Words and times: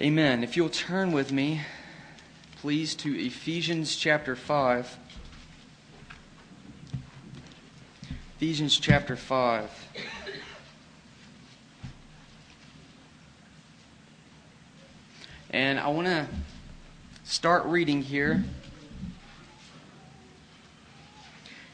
Amen. 0.00 0.44
If 0.44 0.56
you'll 0.56 0.68
turn 0.68 1.10
with 1.10 1.32
me, 1.32 1.62
please, 2.60 2.94
to 2.96 3.18
Ephesians 3.18 3.96
chapter 3.96 4.36
5. 4.36 4.96
Ephesians 8.36 8.78
chapter 8.78 9.16
5. 9.16 9.68
And 15.50 15.80
I 15.80 15.88
want 15.88 16.06
to 16.06 16.28
start 17.24 17.64
reading 17.64 18.00
here 18.00 18.44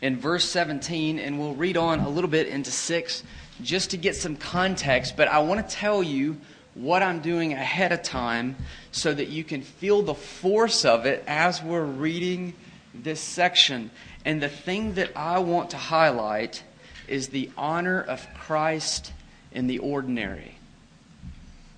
in 0.01 0.16
verse 0.19 0.47
17, 0.47 1.19
and 1.19 1.38
we'll 1.38 1.55
read 1.55 1.77
on 1.77 2.01
a 2.01 2.09
little 2.09 2.30
bit 2.30 2.48
into 2.48 2.70
6 2.70 3.23
just 3.62 3.91
to 3.91 3.98
get 3.98 4.16
some 4.16 4.34
context. 4.34 5.15
But 5.15 5.29
I 5.29 5.41
want 5.41 5.69
to 5.69 5.77
tell 5.77 6.02
you 6.02 6.38
what 6.74 7.02
I'm 7.02 7.20
doing 7.20 7.52
ahead 7.52 7.92
of 7.92 8.02
time 8.02 8.56
so 8.92 9.12
that 9.12 9.28
you 9.28 9.45
can 9.45 9.62
feel 9.62 10.02
the 10.02 10.15
force 10.15 10.84
of 10.84 11.06
it 11.06 11.23
as 11.27 11.62
we're 11.62 11.84
reading 11.84 12.55
this 12.92 13.20
section. 13.20 13.91
And 14.24 14.42
the 14.42 14.48
thing 14.48 14.95
that 14.95 15.12
I 15.16 15.38
want 15.38 15.70
to 15.70 15.77
highlight 15.77 16.62
is 17.06 17.29
the 17.29 17.51
honor 17.56 18.01
of 18.01 18.27
Christ 18.34 19.12
in 19.52 19.66
the 19.66 19.79
ordinary. 19.79 20.56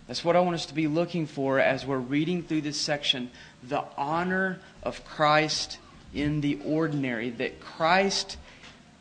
That's 0.06 0.24
what 0.24 0.36
I 0.36 0.40
want 0.40 0.54
us 0.54 0.66
to 0.66 0.74
be 0.74 0.86
looking 0.86 1.26
for 1.26 1.58
as 1.58 1.84
we're 1.84 1.98
reading 1.98 2.42
through 2.42 2.62
this 2.62 2.80
section 2.80 3.30
the 3.62 3.84
honor 3.96 4.60
of 4.82 5.04
Christ 5.04 5.78
in 6.14 6.40
the 6.40 6.60
ordinary, 6.64 7.30
that 7.30 7.60
Christ 7.60 8.38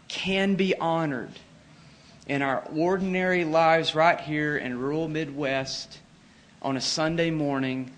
can 0.08 0.55
be 0.55 0.75
honored 0.75 1.31
in 2.28 2.42
our 2.42 2.64
ordinary 2.76 3.44
lives 3.46 3.94
right 3.94 4.20
here 4.20 4.58
in 4.58 4.80
rural 4.80 5.08
Midwest 5.08 6.00
on 6.62 6.76
a 6.76 6.82
Sunday 6.82 7.30
morning 7.30 7.92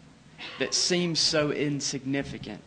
that 0.59 0.73
seems 0.73 1.19
so 1.19 1.51
insignificant. 1.51 2.63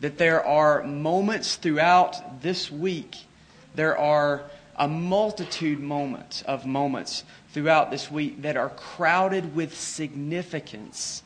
That 0.00 0.18
there 0.18 0.44
are 0.44 0.82
moments 0.82 1.56
throughout 1.56 2.42
this 2.42 2.70
week, 2.70 3.16
there 3.74 3.96
are 3.96 4.44
a 4.76 4.86
multitude 4.86 5.80
moments 5.80 6.42
of 6.42 6.66
moments 6.66 7.24
throughout 7.52 7.90
this 7.90 8.10
week 8.10 8.42
that 8.42 8.58
are 8.58 8.68
crowded 8.68 9.56
with 9.56 9.74
significance 9.74 11.22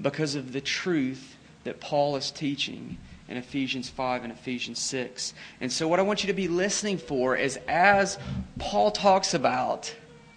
because 0.00 0.36
of 0.36 0.52
the 0.52 0.60
truth 0.60 1.36
that 1.64 1.80
Paul 1.80 2.14
is 2.14 2.30
teaching 2.30 2.98
in 3.32 3.38
Ephesians 3.38 3.88
5 3.88 4.24
and 4.24 4.32
Ephesians 4.32 4.78
6. 4.78 5.32
And 5.62 5.72
so, 5.72 5.88
what 5.88 5.98
I 5.98 6.02
want 6.02 6.22
you 6.22 6.26
to 6.26 6.34
be 6.34 6.48
listening 6.48 6.98
for 6.98 7.34
is 7.34 7.58
as 7.66 8.18
Paul 8.58 8.90
talks 8.90 9.32
about, 9.32 9.94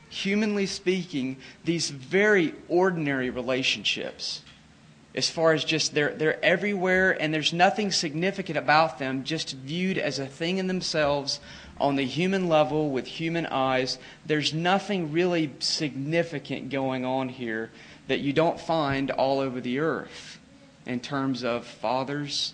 humanly 0.07 0.65
speaking, 0.65 1.35
these 1.65 1.89
very 1.89 2.55
ordinary 2.69 3.29
relationships. 3.29 4.43
As 5.13 5.29
far 5.29 5.51
as 5.51 5.65
just 5.65 5.93
they're, 5.93 6.13
they're 6.13 6.43
everywhere 6.43 7.21
and 7.21 7.33
there's 7.33 7.51
nothing 7.51 7.91
significant 7.91 8.57
about 8.57 8.97
them, 8.97 9.25
just 9.25 9.53
viewed 9.57 9.97
as 9.97 10.17
a 10.17 10.25
thing 10.25 10.57
in 10.57 10.67
themselves 10.67 11.41
on 11.77 11.97
the 11.97 12.05
human 12.05 12.47
level 12.47 12.89
with 12.91 13.07
human 13.07 13.45
eyes. 13.45 13.99
There's 14.25 14.53
nothing 14.53 15.11
really 15.11 15.51
significant 15.59 16.69
going 16.69 17.03
on 17.03 17.27
here 17.27 17.71
that 18.07 18.21
you 18.21 18.31
don't 18.31 18.59
find 18.59 19.11
all 19.11 19.39
over 19.39 19.59
the 19.59 19.79
earth 19.79 20.39
in 20.85 21.01
terms 21.01 21.43
of 21.43 21.65
fathers 21.65 22.53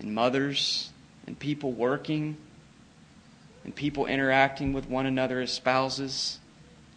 and 0.00 0.14
mothers 0.14 0.90
and 1.26 1.38
people 1.38 1.72
working 1.72 2.36
and 3.64 3.74
people 3.74 4.06
interacting 4.06 4.72
with 4.72 4.88
one 4.88 5.06
another 5.06 5.40
as 5.40 5.52
spouses 5.52 6.38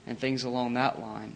and 0.07 0.17
things 0.17 0.43
along 0.43 0.73
that 0.73 0.99
line. 0.99 1.35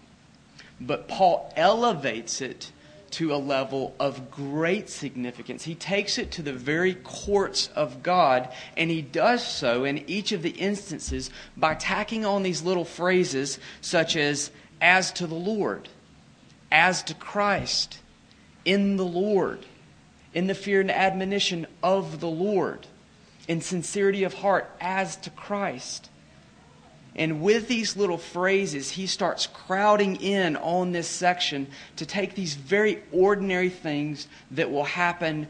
But 0.80 1.08
Paul 1.08 1.52
elevates 1.56 2.42
it 2.42 2.72
to 3.10 3.34
a 3.34 3.38
level 3.38 3.96
of 4.00 4.32
great 4.32 4.90
significance. 4.90 5.64
He 5.64 5.76
takes 5.76 6.18
it 6.18 6.32
to 6.32 6.42
the 6.42 6.54
very 6.54 6.94
courts 6.94 7.70
of 7.76 8.04
God, 8.04 8.50
and 8.76 8.90
he 8.90 9.02
does 9.02 9.46
so 9.46 9.86
in 9.86 10.10
each 10.10 10.32
of 10.32 10.42
the 10.42 10.50
instances 10.50 11.30
by 11.56 11.76
tacking 11.76 12.26
on 12.26 12.44
these 12.44 12.62
little 12.62 12.86
phrases 12.86 13.60
such 13.82 14.16
as, 14.16 14.52
as 14.82 15.12
to 15.14 15.28
the 15.28 15.36
Lord, 15.36 15.88
as 16.72 17.02
to 17.04 17.14
Christ, 17.14 18.00
in 18.66 18.98
the 18.98 19.06
Lord 19.06 19.66
in 20.34 20.48
the 20.48 20.56
fear 20.56 20.82
and 20.82 20.92
admonition 20.92 21.68
of 21.82 22.20
the 22.20 22.28
Lord, 22.28 22.86
in 23.48 23.62
sincerity 23.62 24.24
of 24.24 24.34
heart 24.34 24.70
as 24.80 25.16
to 25.18 25.30
Christ. 25.30 26.10
And 27.16 27.42
with 27.42 27.68
these 27.68 27.98
little 27.98 28.20
phrases, 28.20 28.92
he 28.92 29.08
starts 29.08 29.48
crowding 29.48 30.18
in 30.18 30.56
on 30.56 30.92
this 30.92 31.08
section 31.08 31.68
to 31.96 32.06
take 32.06 32.36
these 32.36 32.54
very 32.54 33.02
ordinary 33.12 33.70
things 33.70 34.28
that 34.52 34.70
will 34.70 34.84
happen 34.84 35.48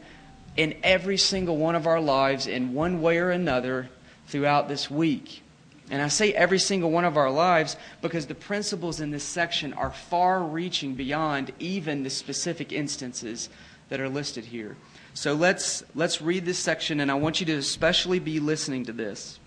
in 0.56 0.74
every 0.82 1.18
single 1.18 1.58
one 1.58 1.74
of 1.74 1.86
our 1.86 2.00
lives 2.00 2.46
in 2.46 2.72
one 2.72 3.02
way 3.02 3.18
or 3.18 3.30
another 3.30 3.90
throughout 4.26 4.68
this 4.68 4.90
week. 4.90 5.42
And 5.90 6.02
I 6.02 6.08
say 6.08 6.32
every 6.32 6.58
single 6.58 6.90
one 6.90 7.04
of 7.04 7.16
our 7.16 7.30
lives 7.30 7.76
because 8.02 8.26
the 8.26 8.34
principles 8.34 9.00
in 9.00 9.10
this 9.10 9.24
section 9.24 9.72
are 9.72 9.90
far 9.90 10.42
reaching 10.42 10.94
beyond 10.94 11.52
even 11.58 12.02
the 12.02 12.10
specific 12.10 12.72
instances 12.72 13.48
that 13.88 14.00
are 14.00 14.08
listed 14.08 14.44
here. 14.44 14.76
So 15.14 15.34
let's, 15.34 15.82
let's 15.94 16.22
read 16.22 16.44
this 16.44 16.58
section, 16.58 17.00
and 17.00 17.10
I 17.10 17.14
want 17.14 17.40
you 17.40 17.46
to 17.46 17.54
especially 17.54 18.18
be 18.18 18.40
listening 18.40 18.84
to 18.84 18.92
this. 18.92 19.40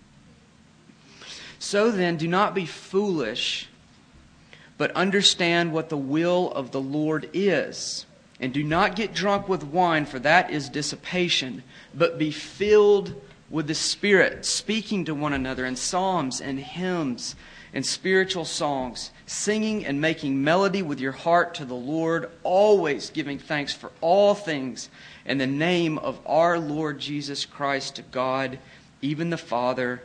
So 1.60 1.92
then, 1.92 2.18
do 2.18 2.28
not 2.28 2.56
be 2.56 2.66
foolish, 2.66 3.70
but 4.78 4.92
understand 4.92 5.72
what 5.72 5.90
the 5.90 5.98
will 5.98 6.52
of 6.52 6.72
the 6.72 6.82
Lord 6.82 7.30
is. 7.34 8.06
And 8.40 8.52
do 8.52 8.64
not 8.64 8.96
get 8.96 9.14
drunk 9.14 9.48
with 9.48 9.64
wine, 9.64 10.06
for 10.08 10.18
that 10.20 10.50
is 10.50 10.68
dissipation, 10.70 11.64
but 11.94 12.18
be 12.18 12.32
filled 12.32 13.22
with 13.52 13.68
the 13.68 13.76
Spirit, 13.76 14.46
speaking 14.46 15.06
to 15.06 15.14
one 15.14 15.34
another 15.34 15.66
in 15.66 15.76
psalms 15.76 16.42
and 16.42 16.60
hymns 16.60 17.36
and 17.74 17.86
spiritual 17.86 18.46
songs, 18.46 19.12
singing 19.32 19.86
and 19.86 20.02
making 20.02 20.44
melody 20.44 20.82
with 20.82 21.00
your 21.00 21.14
heart 21.14 21.56
to 21.56 21.64
the 21.64 21.74
Lord, 21.74 22.30
always 22.44 23.10
giving 23.10 23.40
thanks 23.40 23.74
for 23.74 23.90
all 24.02 24.36
things 24.36 24.90
in 25.26 25.38
the 25.38 25.48
name 25.48 25.98
of 25.98 26.20
our 26.26 26.60
Lord 26.60 27.00
Jesus 27.00 27.46
Christ 27.46 27.96
to 27.96 28.02
God, 28.02 28.60
even 29.02 29.30
the 29.30 29.38
Father, 29.38 30.02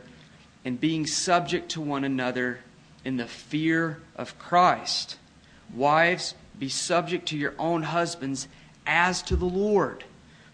and 0.63 0.79
being 0.79 1.05
subject 1.05 1.69
to 1.71 1.81
one 1.81 2.05
another 2.05 2.59
in 3.03 3.17
the 3.17 3.27
fear 3.27 3.99
of 4.15 4.39
Christ. 4.39 5.17
Wives, 5.75 6.33
be 6.57 6.69
subject 6.69 7.27
to 7.27 7.37
your 7.37 7.53
own 7.59 7.83
husbands 7.83 8.47
as 8.85 9.21
to 9.23 9.35
the 9.35 9.45
Lord. 9.45 10.05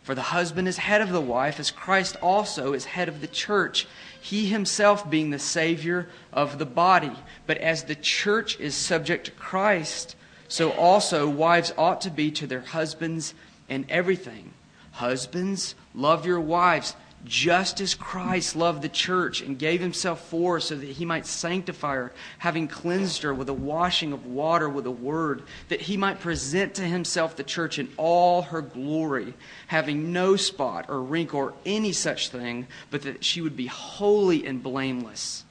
For 0.02 0.16
the 0.16 0.22
husband 0.22 0.68
is 0.68 0.78
head 0.78 1.02
of 1.02 1.12
the 1.12 1.22
wife, 1.22 1.60
as 1.60 1.70
Christ 1.70 2.16
also 2.24 2.74
is 2.74 2.86
head 2.86 3.08
of 3.08 3.22
the 3.22 3.28
church 3.28 3.88
he 4.24 4.46
himself 4.46 5.10
being 5.10 5.32
the 5.32 5.38
Savior 5.38 6.08
of 6.32 6.58
the 6.58 6.66
body. 6.66 7.12
But 7.46 7.58
as 7.58 7.84
the 7.84 7.96
church 7.96 8.58
is 8.58 8.74
subject 8.74 9.26
to 9.26 9.32
Christ, 9.32 10.16
so 10.48 10.72
also 10.72 11.28
wives 11.28 11.74
ought 11.78 12.00
to 12.02 12.10
be 12.10 12.32
to 12.32 12.48
their 12.48 12.62
husbands 12.62 13.34
in 13.68 13.86
everything. 13.90 14.54
Husbands, 14.94 15.76
love 15.94 16.26
your 16.26 16.40
wives 16.40 16.96
just 17.26 17.80
as 17.80 17.96
Christ 17.96 18.56
loved 18.56 18.82
the 18.82 18.90
church 18.90 19.42
and 19.42 19.58
gave 19.58 19.80
himself 19.80 20.28
for 20.28 20.56
her 20.56 20.60
so 20.60 20.76
that 20.76 20.90
he 20.90 21.06
might 21.06 21.26
sanctify 21.26 21.96
her, 21.96 22.14
having 22.40 22.68
cleansed 22.68 23.22
her 23.24 23.34
with 23.34 23.50
a 23.50 23.54
washing 23.54 24.14
of 24.14 24.26
water 24.26 24.68
with 24.68 24.86
a 24.86 24.92
word, 24.92 25.44
that 25.70 25.82
he 25.82 25.98
might 25.98 26.20
present 26.20 26.76
to 26.76 26.84
himself 26.84 27.36
the 27.36 27.44
church 27.44 27.80
in 27.80 27.90
all 27.98 28.44
her 28.44 28.62
glory, 28.62 29.34
having 29.68 30.12
no 30.12 30.36
spot 30.36 30.86
or 30.90 31.02
wrinkle 31.02 31.40
or 31.40 31.54
any 31.66 31.94
such 31.94 32.30
thing, 32.30 32.68
but 32.92 33.04
that 33.04 33.24
she 33.24 33.42
would 33.42 33.56
be 33.56 33.68
holy 33.68 34.46
and 34.46 34.62
blameless. 34.62 35.46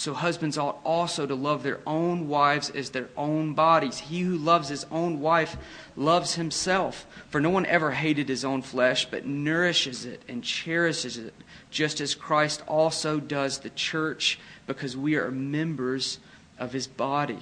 So 0.00 0.14
husbands 0.14 0.56
ought 0.56 0.80
also 0.82 1.26
to 1.26 1.34
love 1.34 1.62
their 1.62 1.80
own 1.86 2.26
wives 2.26 2.70
as 2.70 2.88
their 2.88 3.10
own 3.18 3.52
bodies. 3.52 3.98
He 3.98 4.22
who 4.22 4.38
loves 4.38 4.70
his 4.70 4.86
own 4.90 5.20
wife 5.20 5.58
loves 5.94 6.36
himself. 6.36 7.06
For 7.28 7.38
no 7.38 7.50
one 7.50 7.66
ever 7.66 7.90
hated 7.90 8.26
his 8.26 8.42
own 8.42 8.62
flesh, 8.62 9.04
but 9.04 9.26
nourishes 9.26 10.06
it 10.06 10.22
and 10.26 10.42
cherishes 10.42 11.18
it, 11.18 11.34
just 11.70 12.00
as 12.00 12.14
Christ 12.14 12.62
also 12.66 13.20
does 13.20 13.58
the 13.58 13.68
church, 13.68 14.38
because 14.66 14.96
we 14.96 15.16
are 15.16 15.30
members 15.30 16.18
of 16.58 16.72
his 16.72 16.86
body. 16.86 17.40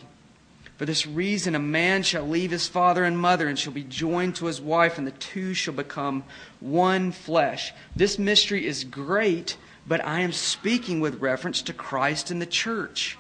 For 0.79 0.85
this 0.85 1.07
reason, 1.07 1.55
a 1.55 1.61
man 1.61 2.03
shall 2.03 2.27
leave 2.27 2.51
his 2.51 2.67
father 2.67 3.05
and 3.05 3.17
mother 3.17 3.47
and 3.47 3.57
shall 3.57 3.73
be 3.73 3.85
joined 3.85 4.35
to 4.35 4.47
his 4.47 4.61
wife, 4.61 4.99
and 4.99 5.07
the 5.07 5.13
two 5.13 5.55
shall 5.55 5.75
become 5.75 6.25
one 6.59 7.13
flesh. 7.13 7.73
This 7.95 8.19
mystery 8.19 8.67
is 8.67 8.83
great 8.83 9.57
but 9.89 10.05
I 10.05 10.21
am 10.21 10.33
speaking 10.33 11.01
with 11.01 11.23
reference 11.23 11.63
to 11.63 11.73
Christ 11.73 12.31
and 12.31 12.43
the 12.43 12.47
church. 12.47 13.17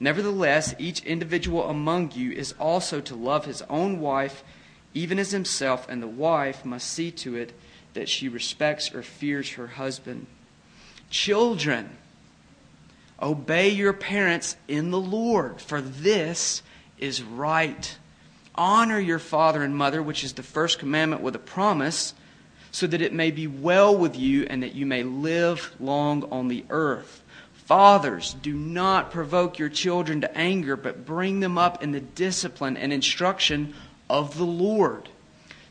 Nevertheless, 0.00 0.74
each 0.80 1.04
individual 1.04 1.70
among 1.70 2.10
you 2.12 2.32
is 2.32 2.54
also 2.58 3.00
to 3.02 3.14
love 3.14 3.44
his 3.44 3.62
own 3.70 4.00
wife, 4.00 4.42
even 4.94 5.20
as 5.20 5.30
himself, 5.30 5.88
and 5.88 6.02
the 6.02 6.08
wife 6.08 6.64
must 6.64 6.88
see 6.88 7.12
to 7.12 7.36
it 7.36 7.52
that 7.94 8.08
she 8.08 8.28
respects 8.28 8.92
or 8.92 9.02
fears 9.02 9.52
her 9.52 9.68
husband. 9.68 10.26
Children, 11.08 11.96
obey 13.22 13.68
your 13.68 13.92
parents 13.92 14.56
in 14.66 14.90
the 14.90 15.00
Lord, 15.00 15.60
for 15.60 15.80
this 15.80 16.62
is 16.98 17.22
right. 17.22 17.96
Honor 18.56 18.98
your 18.98 19.20
father 19.20 19.62
and 19.62 19.76
mother, 19.76 20.02
which 20.02 20.24
is 20.24 20.32
the 20.32 20.42
first 20.42 20.80
commandment 20.80 21.22
with 21.22 21.36
a 21.36 21.38
promise, 21.38 22.12
so 22.72 22.86
that 22.86 23.02
it 23.02 23.12
may 23.12 23.30
be 23.30 23.46
well 23.46 23.96
with 23.96 24.16
you 24.16 24.44
and 24.48 24.62
that 24.62 24.74
you 24.74 24.86
may 24.86 25.02
live 25.02 25.74
long 25.78 26.24
on 26.32 26.48
the 26.48 26.64
earth. 26.70 27.22
Fathers, 27.52 28.34
do 28.42 28.54
not 28.54 29.12
provoke 29.12 29.58
your 29.58 29.68
children 29.68 30.22
to 30.22 30.36
anger, 30.36 30.74
but 30.76 31.06
bring 31.06 31.40
them 31.40 31.58
up 31.58 31.82
in 31.82 31.92
the 31.92 32.00
discipline 32.00 32.76
and 32.76 32.92
instruction 32.92 33.74
of 34.10 34.36
the 34.36 34.46
Lord. 34.46 35.10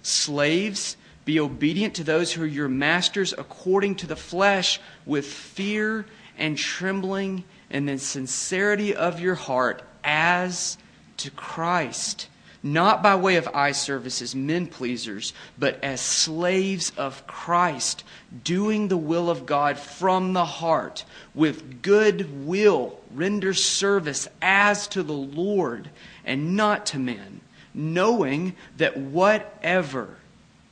Slaves, 0.04 0.96
be 1.26 1.40
obedient 1.40 1.96
to 1.96 2.04
those 2.04 2.32
who 2.32 2.44
are 2.44 2.48
your 2.48 2.70
masters 2.70 3.34
according 3.38 3.96
to 3.96 4.08
the 4.08 4.16
flesh, 4.16 4.80
with 5.06 5.26
fear 5.26 6.06
and 6.38 6.58
trembling 6.58 7.44
and 7.70 7.90
the 7.90 7.98
sincerity 7.98 8.96
of 8.96 9.20
your 9.20 9.36
heart, 9.36 9.84
as 10.04 10.78
to 11.18 11.30
Christ 11.32 12.28
not 12.64 13.02
by 13.02 13.16
way 13.16 13.38
of 13.38 13.48
eye 13.54 13.72
service 13.72 14.22
as 14.22 14.36
men 14.36 14.68
pleasers, 14.68 15.34
but 15.58 15.84
as 15.84 16.00
slaves 16.00 16.92
of 16.96 17.26
Christ, 17.26 18.04
doing 18.44 18.88
the 18.88 18.98
will 18.98 19.30
of 19.30 19.46
God 19.46 19.80
from 19.80 20.34
the 20.34 20.46
heart, 20.46 21.04
with 21.34 21.82
good 21.82 22.46
will, 22.46 23.00
render 23.14 23.54
service 23.54 24.28
as 24.42 24.88
to 24.90 25.02
the 25.02 25.14
Lord 25.14 25.90
and 26.24 26.56
not 26.56 26.86
to 26.88 27.00
men, 27.00 27.42
knowing 27.74 28.56
that 28.78 28.98
whatever 28.98 30.18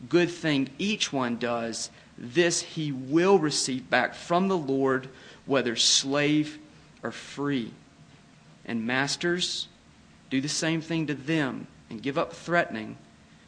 good 0.08 0.30
thing 0.30 0.70
each 0.78 1.12
one 1.12 1.38
does, 1.38 1.90
this 2.18 2.62
he 2.62 2.92
will 2.92 3.40
receive 3.40 3.90
back 3.90 4.14
from 4.14 4.48
the 4.48 4.58
Lord, 4.58 5.10
whether 5.46 5.76
slave 5.76 6.60
or 7.02 7.12
free. 7.12 7.72
And 8.66 8.86
masters, 8.86 9.68
do 10.30 10.40
the 10.40 10.48
same 10.48 10.82
thing 10.82 11.08
to 11.08 11.16
them 11.16 11.66
and 11.90 12.02
give 12.02 12.18
up 12.18 12.34
threatening, 12.34 12.98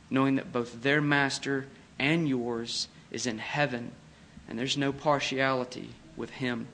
knowing 0.10 0.36
that 0.36 0.52
both 0.52 0.82
their 0.82 1.02
master 1.02 1.68
and 2.00 2.28
yours 2.28 2.88
is 3.12 3.28
in 3.28 3.38
heaven, 3.38 3.92
and 4.48 4.58
there's 4.58 4.78
no 4.78 4.92
partiality 4.92 5.90
with 6.16 6.30
him. 6.32 6.68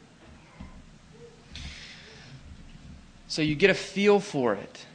So 3.27 3.41
you 3.41 3.55
get 3.55 3.69
a 3.69 3.75
feel 3.75 4.19
for 4.19 4.53
it. 4.53 4.85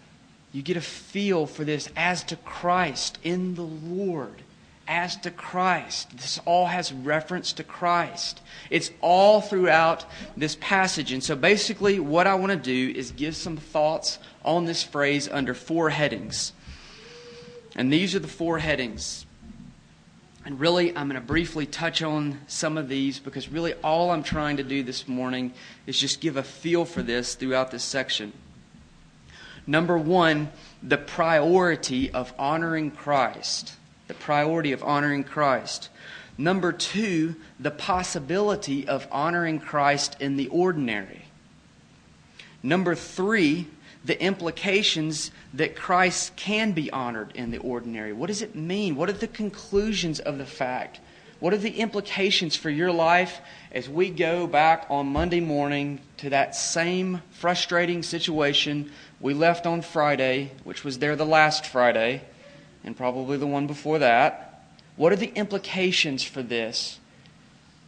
You 0.53 0.63
get 0.63 0.77
a 0.77 0.83
feel 0.83 1.47
for 1.47 1.65
this 1.65 1.89
as 1.97 2.25
to 2.25 2.37
Christ 2.37 3.19
in 3.23 3.55
the 3.55 3.63
Lord. 3.63 4.43
As 4.89 5.17
to 5.19 5.31
Christ. 5.31 6.11
This 6.17 6.41
all 6.45 6.67
has 6.67 6.93
reference 6.93 7.53
to 7.55 7.65
Christ. 7.65 8.41
It's 8.69 8.91
all 9.01 9.41
throughout 9.41 10.05
this 10.37 10.57
passage. 10.61 11.13
And 11.13 11.23
so 11.23 11.37
basically, 11.37 12.01
what 12.01 12.27
I 12.27 12.35
want 12.35 12.53
to 12.53 12.59
do 12.59 12.99
is 12.99 13.13
give 13.13 13.37
some 13.37 13.57
thoughts 13.57 14.19
on 14.45 14.65
this 14.65 14.83
phrase 14.83 15.29
under 15.29 15.55
four 15.55 15.91
headings. 15.91 16.53
And 17.75 17.93
these 17.93 18.15
are 18.15 18.19
the 18.19 18.29
four 18.29 18.59
headings. 18.59 19.27
And 20.45 20.59
really, 20.59 20.97
I'm 20.97 21.09
going 21.09 21.21
to 21.21 21.27
briefly 21.27 21.67
touch 21.67 22.03
on 22.03 22.41
some 22.49 22.77
of 22.77 22.89
these 22.89 23.21
because 23.21 23.49
really 23.49 23.75
all 23.75 24.11
I'm 24.11 24.25
trying 24.25 24.57
to 24.57 24.65
do 24.65 24.83
this 24.83 25.07
morning 25.07 25.53
is 25.87 25.99
just 25.99 26.21
give 26.21 26.37
a 26.37 26.43
feel 26.43 26.85
for 26.85 27.03
this 27.03 27.35
throughout 27.35 27.71
this 27.71 27.85
section. 27.85 28.33
Number 29.67 29.97
one, 29.97 30.51
the 30.83 30.99
priority 30.99 32.11
of 32.11 32.35
honoring 32.39 32.91
Christ. 32.91 33.75
The 34.09 34.15
priority 34.15 34.73
of 34.73 34.83
honoring 34.83 35.23
Christ. 35.23 35.89
Number 36.37 36.73
two, 36.73 37.37
the 37.61 37.71
possibility 37.71 38.89
of 38.89 39.07
honoring 39.13 39.61
Christ 39.61 40.17
in 40.19 40.37
the 40.37 40.49
ordinary. 40.49 41.27
Number 42.65 42.97
three, 42.97 43.69
the 44.05 44.21
implications 44.21 45.31
that 45.55 45.77
Christ 45.77 46.35
can 46.37 46.73
be 46.73 46.91
honored 46.91 47.33
in 47.35 47.51
the 47.51 47.59
ordinary. 47.59 48.13
What 48.13 48.27
does 48.27 48.43
it 48.43 48.55
mean? 48.55 48.97
What 48.97 49.09
are 49.09 49.13
the 49.13 49.29
conclusions 49.29 50.19
of 50.19 50.39
the 50.39 50.47
fact? 50.47 51.01
What 51.39 51.53
are 51.53 51.59
the 51.59 51.81
implications 51.81 52.55
for 52.55 52.71
your 52.71 52.93
life 52.93 53.41
as 53.73 53.89
we 53.89 54.11
go 54.11 54.47
back 54.47 54.87
on 54.89 55.07
Monday 55.07 55.41
morning 55.41 56.01
to 56.19 56.31
that 56.31 56.55
same 56.55 57.21
frustrating 57.31 58.05
situation 58.05 58.93
we 59.21 59.35
left 59.35 59.67
on 59.67 59.83
Friday, 59.83 60.53
which 60.63 60.85
was 60.85 60.99
there 60.99 61.17
the 61.17 61.27
last 61.27 61.67
Friday, 61.67 62.23
and 62.85 62.97
probably 62.97 63.39
the 63.39 63.47
one 63.47 63.67
before 63.67 63.99
that? 63.99 64.63
What 64.97 65.13
are 65.13 65.17
the 65.17 65.33
implications 65.35 66.23
for 66.23 66.43
this 66.43 67.01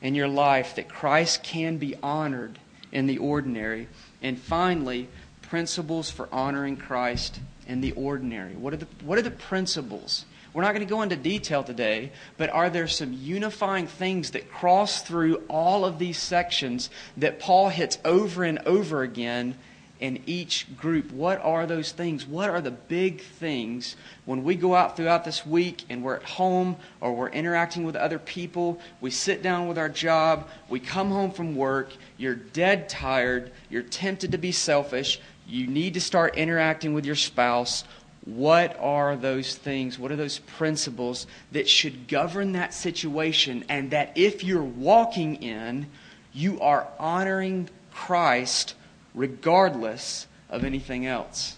in 0.01 0.15
your 0.15 0.29
life 0.29 0.75
that 0.75 0.89
Christ 0.89 1.43
can 1.43 1.77
be 1.77 1.95
honored 2.03 2.59
in 2.91 3.07
the 3.07 3.19
ordinary? 3.19 3.89
And 4.21 4.37
finally, 4.37 5.09
principles 5.55 6.11
for 6.11 6.29
honoring 6.33 6.77
Christ 6.77 7.39
in 7.69 7.81
the 7.81 7.93
ordinary? 7.93 8.55
What 8.55 8.73
are 8.73 8.77
the, 8.77 8.89
what 9.05 9.19
are 9.19 9.23
the 9.23 9.31
principles? 9.31 10.25
We're 10.53 10.63
not 10.63 10.75
going 10.75 10.85
to 10.85 10.93
go 10.93 11.03
into 11.03 11.15
detail 11.15 11.63
today, 11.63 12.11
but 12.37 12.51
are 12.51 12.69
there 12.69 12.89
some 12.89 13.13
unifying 13.13 13.87
things 13.87 14.33
that 14.33 14.51
cross 14.51 15.03
through 15.03 15.45
all 15.49 15.85
of 15.85 16.01
these 16.01 16.19
sections 16.19 16.91
that 17.19 17.39
Paul 17.39 17.69
hits 17.69 17.99
over 18.05 18.43
and 18.43 18.59
over 18.67 19.05
again 19.05 19.55
in 20.01 20.23
each 20.27 20.67
group. 20.77 21.13
What 21.13 21.43
are 21.43 21.67
those 21.67 21.93
things? 21.93 22.27
What 22.27 22.51
are 22.51 22.61
the 22.61 22.71
big 22.71 23.23
things 23.23 23.97
when 24.25 24.43
we 24.43 24.55
go 24.55 24.75
out 24.75 24.97
throughout 24.97 25.25
this 25.25 25.47
week 25.47 25.85
and 25.89 26.03
we're 26.03 26.17
at 26.17 26.25
home 26.25 26.77
or 27.01 27.15
we're 27.15 27.31
interacting 27.31 27.85
with 27.85 27.97
other 27.97 28.19
people? 28.19 28.81
We 29.01 29.11
sit 29.11 29.43
down 29.43 29.69
with 29.69 29.79
our 29.79 29.89
job, 29.89 30.49
we 30.69 30.81
come 30.81 31.11
home 31.11 31.31
from 31.31 31.55
work, 31.55 31.93
you're 32.17 32.35
dead 32.35 32.89
tired, 32.89 33.53
you're 33.71 33.83
tempted 33.83 34.33
to 34.33 34.39
be 34.39 34.53
selfish, 34.53 35.21
you 35.47 35.67
need 35.67 35.95
to 35.95 36.01
start 36.01 36.37
interacting 36.37 36.95
with 36.95 37.05
your 37.05 37.15
spouse. 37.15 37.85
What 38.25 38.77
are 38.81 39.17
those 39.17 39.55
things? 39.55 39.99
What 39.99 40.11
are 40.11 40.17
those 40.17 40.39
principles 40.39 41.27
that 41.53 41.69
should 41.69 42.09
govern 42.09 42.53
that 42.53 42.73
situation 42.73 43.65
and 43.69 43.91
that 43.91 44.13
if 44.17 44.43
you're 44.43 44.63
walking 44.63 45.37
in, 45.43 45.87
you 46.33 46.61
are 46.61 46.89
honoring 46.99 47.69
Christ 47.93 48.75
regardless 49.15 50.27
of 50.51 50.65
anything 50.65 51.07
else, 51.07 51.57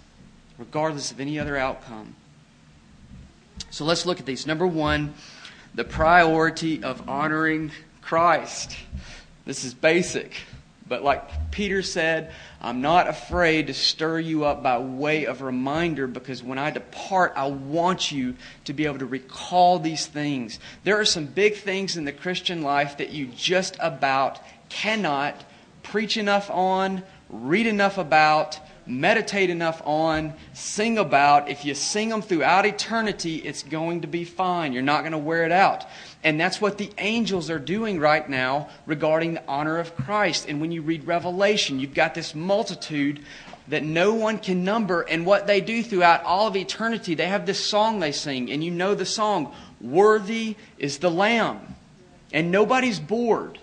regardless 0.58 1.10
of 1.10 1.20
any 1.20 1.38
other 1.38 1.56
outcome. 1.56 2.14
So 3.70 3.84
let's 3.84 4.06
look 4.06 4.20
at 4.20 4.26
these. 4.26 4.46
Number 4.46 4.66
one, 4.66 5.14
the 5.74 5.84
priority 5.84 6.82
of 6.82 7.08
honoring 7.08 7.70
Christ. 8.02 8.76
This 9.44 9.64
is 9.64 9.74
basic. 9.74 10.32
But 10.88 11.02
like 11.02 11.50
Peter 11.50 11.82
said, 11.82 12.32
I'm 12.60 12.80
not 12.80 13.08
afraid 13.08 13.66
to 13.66 13.74
stir 13.74 14.20
you 14.20 14.44
up 14.44 14.62
by 14.62 14.78
way 14.78 15.26
of 15.26 15.42
reminder 15.42 16.06
because 16.06 16.42
when 16.42 16.58
I 16.58 16.70
depart, 16.70 17.32
I 17.34 17.48
want 17.48 18.12
you 18.12 18.36
to 18.66 18.72
be 18.72 18.86
able 18.86 19.00
to 19.00 19.06
recall 19.06 19.80
these 19.80 20.06
things. 20.06 20.60
There 20.84 21.00
are 21.00 21.04
some 21.04 21.26
big 21.26 21.56
things 21.56 21.96
in 21.96 22.04
the 22.04 22.12
Christian 22.12 22.62
life 22.62 22.98
that 22.98 23.10
you 23.10 23.26
just 23.26 23.76
about 23.80 24.40
cannot 24.68 25.44
preach 25.82 26.16
enough 26.16 26.50
on, 26.50 27.02
read 27.28 27.66
enough 27.66 27.98
about, 27.98 28.60
meditate 28.86 29.50
enough 29.50 29.82
on, 29.84 30.34
sing 30.52 30.98
about. 30.98 31.48
If 31.48 31.64
you 31.64 31.74
sing 31.74 32.08
them 32.08 32.22
throughout 32.22 32.66
eternity, 32.66 33.36
it's 33.38 33.62
going 33.62 34.02
to 34.02 34.06
be 34.06 34.24
fine. 34.24 34.72
You're 34.72 34.82
not 34.82 35.00
going 35.00 35.12
to 35.12 35.18
wear 35.18 35.44
it 35.44 35.52
out. 35.52 35.84
And 36.26 36.40
that's 36.40 36.60
what 36.60 36.76
the 36.76 36.90
angels 36.98 37.50
are 37.50 37.60
doing 37.60 38.00
right 38.00 38.28
now 38.28 38.68
regarding 38.84 39.34
the 39.34 39.46
honor 39.46 39.78
of 39.78 39.94
Christ. 39.94 40.48
And 40.48 40.60
when 40.60 40.72
you 40.72 40.82
read 40.82 41.06
Revelation, 41.06 41.78
you've 41.78 41.94
got 41.94 42.16
this 42.16 42.34
multitude 42.34 43.20
that 43.68 43.84
no 43.84 44.12
one 44.12 44.40
can 44.40 44.64
number. 44.64 45.02
And 45.02 45.24
what 45.24 45.46
they 45.46 45.60
do 45.60 45.84
throughout 45.84 46.24
all 46.24 46.48
of 46.48 46.56
eternity, 46.56 47.14
they 47.14 47.28
have 47.28 47.46
this 47.46 47.64
song 47.64 48.00
they 48.00 48.10
sing. 48.10 48.50
And 48.50 48.64
you 48.64 48.72
know 48.72 48.96
the 48.96 49.06
song 49.06 49.54
Worthy 49.80 50.56
is 50.78 50.98
the 50.98 51.12
Lamb. 51.12 51.76
And 52.32 52.50
nobody's 52.50 52.98
bored. 52.98 53.60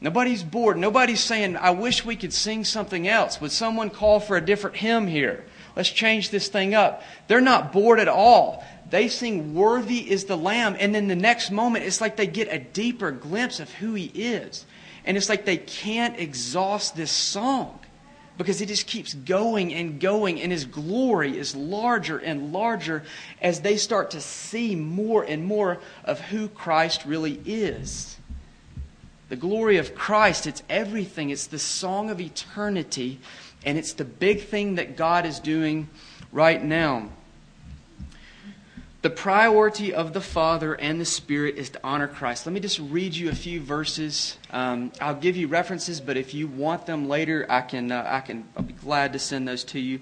Nobody's 0.00 0.42
bored. 0.42 0.78
Nobody's 0.78 1.22
saying, 1.22 1.58
I 1.58 1.72
wish 1.72 2.02
we 2.02 2.16
could 2.16 2.32
sing 2.32 2.64
something 2.64 3.06
else. 3.06 3.42
Would 3.42 3.52
someone 3.52 3.90
call 3.90 4.20
for 4.20 4.38
a 4.38 4.40
different 4.40 4.76
hymn 4.76 5.06
here? 5.06 5.44
Let's 5.76 5.90
change 5.90 6.30
this 6.30 6.48
thing 6.48 6.74
up. 6.74 7.02
They're 7.28 7.42
not 7.42 7.72
bored 7.72 8.00
at 8.00 8.08
all. 8.08 8.64
They 8.92 9.08
sing, 9.08 9.54
Worthy 9.54 10.10
is 10.10 10.26
the 10.26 10.36
Lamb. 10.36 10.76
And 10.78 10.94
then 10.94 11.08
the 11.08 11.16
next 11.16 11.50
moment, 11.50 11.86
it's 11.86 12.02
like 12.02 12.16
they 12.16 12.26
get 12.26 12.52
a 12.52 12.58
deeper 12.58 13.10
glimpse 13.10 13.58
of 13.58 13.72
who 13.72 13.94
He 13.94 14.12
is. 14.14 14.66
And 15.06 15.16
it's 15.16 15.30
like 15.30 15.46
they 15.46 15.56
can't 15.56 16.20
exhaust 16.20 16.94
this 16.94 17.10
song 17.10 17.78
because 18.36 18.60
it 18.60 18.66
just 18.66 18.86
keeps 18.86 19.14
going 19.14 19.72
and 19.72 19.98
going. 19.98 20.42
And 20.42 20.52
His 20.52 20.66
glory 20.66 21.38
is 21.38 21.56
larger 21.56 22.18
and 22.18 22.52
larger 22.52 23.02
as 23.40 23.62
they 23.62 23.78
start 23.78 24.10
to 24.10 24.20
see 24.20 24.76
more 24.76 25.22
and 25.22 25.46
more 25.46 25.78
of 26.04 26.20
who 26.20 26.48
Christ 26.48 27.06
really 27.06 27.40
is. 27.46 28.18
The 29.30 29.36
glory 29.36 29.78
of 29.78 29.94
Christ, 29.94 30.46
it's 30.46 30.62
everything. 30.68 31.30
It's 31.30 31.46
the 31.46 31.58
song 31.58 32.10
of 32.10 32.20
eternity, 32.20 33.20
and 33.64 33.78
it's 33.78 33.94
the 33.94 34.04
big 34.04 34.42
thing 34.42 34.74
that 34.74 34.98
God 34.98 35.24
is 35.24 35.40
doing 35.40 35.88
right 36.30 36.62
now. 36.62 37.08
The 39.02 39.10
priority 39.10 39.92
of 39.92 40.12
the 40.12 40.20
Father 40.20 40.74
and 40.74 41.00
the 41.00 41.04
Spirit 41.04 41.56
is 41.56 41.70
to 41.70 41.80
honor 41.82 42.06
Christ. 42.06 42.46
Let 42.46 42.52
me 42.52 42.60
just 42.60 42.78
read 42.78 43.16
you 43.16 43.30
a 43.30 43.34
few 43.34 43.60
verses. 43.60 44.38
Um, 44.52 44.92
I'll 45.00 45.16
give 45.16 45.36
you 45.36 45.48
references, 45.48 46.00
but 46.00 46.16
if 46.16 46.34
you 46.34 46.46
want 46.46 46.86
them 46.86 47.08
later, 47.08 47.44
I 47.48 47.62
can. 47.62 47.90
Uh, 47.90 48.06
I 48.06 48.20
can. 48.20 48.46
I'll 48.56 48.62
be 48.62 48.74
glad 48.74 49.12
to 49.14 49.18
send 49.18 49.48
those 49.48 49.64
to 49.64 49.80
you. 49.80 49.98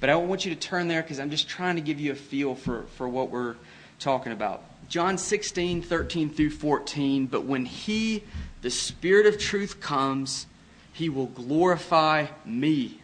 But 0.00 0.10
I 0.10 0.16
want 0.16 0.44
you 0.44 0.52
to 0.52 0.58
turn 0.58 0.88
there 0.88 1.00
because 1.00 1.20
I'm 1.20 1.30
just 1.30 1.48
trying 1.48 1.76
to 1.76 1.80
give 1.80 2.00
you 2.00 2.10
a 2.10 2.16
feel 2.16 2.56
for, 2.56 2.86
for 2.96 3.08
what 3.08 3.30
we're 3.30 3.54
talking 4.00 4.32
about. 4.32 4.64
John 4.88 5.16
16, 5.16 5.82
13 5.82 6.30
through 6.30 6.50
14. 6.50 7.26
But 7.26 7.44
when 7.44 7.66
He, 7.66 8.24
the 8.62 8.70
Spirit 8.70 9.26
of 9.26 9.38
truth, 9.38 9.78
comes, 9.78 10.46
He 10.92 11.08
will 11.08 11.26
glorify 11.26 12.26
me. 12.44 13.00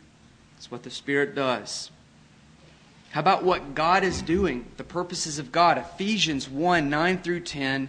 That's 0.56 0.72
what 0.72 0.82
the 0.82 0.90
Spirit 0.90 1.36
does. 1.36 1.92
How 3.16 3.20
about 3.20 3.44
what 3.44 3.74
God 3.74 4.04
is 4.04 4.20
doing? 4.20 4.66
The 4.76 4.84
purposes 4.84 5.38
of 5.38 5.50
God. 5.50 5.78
Ephesians 5.78 6.50
1 6.50 6.90
9 6.90 7.22
through 7.22 7.40
10. 7.40 7.88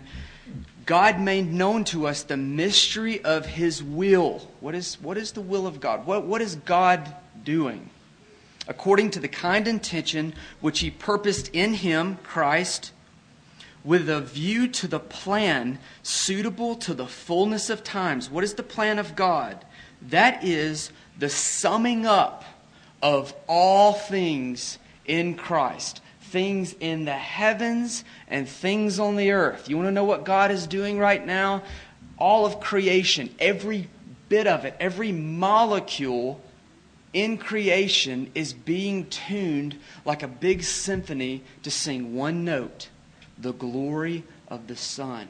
God 0.85 1.19
made 1.19 1.51
known 1.51 1.83
to 1.83 2.07
us 2.07 2.23
the 2.23 2.37
mystery 2.37 3.21
of 3.25 3.45
His 3.45 3.83
will. 3.83 4.47
What 4.61 4.73
is, 4.73 4.95
what 5.01 5.17
is 5.17 5.33
the 5.33 5.41
will 5.41 5.67
of 5.67 5.81
God? 5.81 6.05
What, 6.05 6.23
what 6.23 6.41
is 6.41 6.55
God 6.55 7.13
doing? 7.43 7.89
According 8.69 9.11
to 9.11 9.19
the 9.19 9.27
kind 9.27 9.67
intention 9.67 10.33
which 10.61 10.79
He 10.79 10.89
purposed 10.89 11.49
in 11.53 11.73
Him, 11.73 12.19
Christ, 12.23 12.93
with 13.83 14.09
a 14.09 14.21
view 14.21 14.65
to 14.69 14.87
the 14.87 15.01
plan 15.01 15.79
suitable 16.03 16.73
to 16.75 16.93
the 16.93 17.05
fullness 17.05 17.69
of 17.69 17.83
times. 17.83 18.29
What 18.29 18.45
is 18.45 18.53
the 18.53 18.63
plan 18.63 18.97
of 18.97 19.17
God? 19.17 19.65
That 20.01 20.41
is 20.45 20.89
the 21.19 21.27
summing 21.27 22.05
up 22.05 22.45
of 23.01 23.33
all 23.45 23.91
things 23.91 24.77
in 25.07 25.35
Christ 25.35 26.01
things 26.27 26.75
in 26.79 27.05
the 27.05 27.13
heavens 27.13 28.03
and 28.27 28.47
things 28.47 28.99
on 28.99 29.15
the 29.15 29.31
earth. 29.31 29.69
You 29.69 29.77
want 29.77 29.87
to 29.87 29.91
know 29.91 30.03
what 30.03 30.25
God 30.25 30.51
is 30.51 30.67
doing 30.67 30.99
right 30.99 31.25
now? 31.25 31.63
All 32.17 32.45
of 32.45 32.59
creation, 32.59 33.33
every 33.39 33.87
bit 34.29 34.47
of 34.47 34.65
it, 34.65 34.75
every 34.79 35.11
molecule 35.11 36.41
in 37.13 37.37
creation 37.37 38.29
is 38.35 38.53
being 38.53 39.05
tuned 39.07 39.79
like 40.03 40.23
a 40.23 40.27
big 40.27 40.63
symphony 40.63 41.43
to 41.63 41.71
sing 41.71 42.13
one 42.13 42.43
note 42.43 42.89
the 43.37 43.53
glory 43.53 44.23
of 44.47 44.67
the 44.67 44.75
Son. 44.75 45.27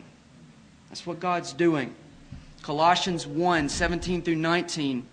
That's 0.90 1.06
what 1.06 1.20
God's 1.20 1.54
doing. 1.54 1.94
Colossians 2.62 3.28
1 3.28 3.70
17 3.70 4.22
through 4.24 4.36
19. 4.36 5.06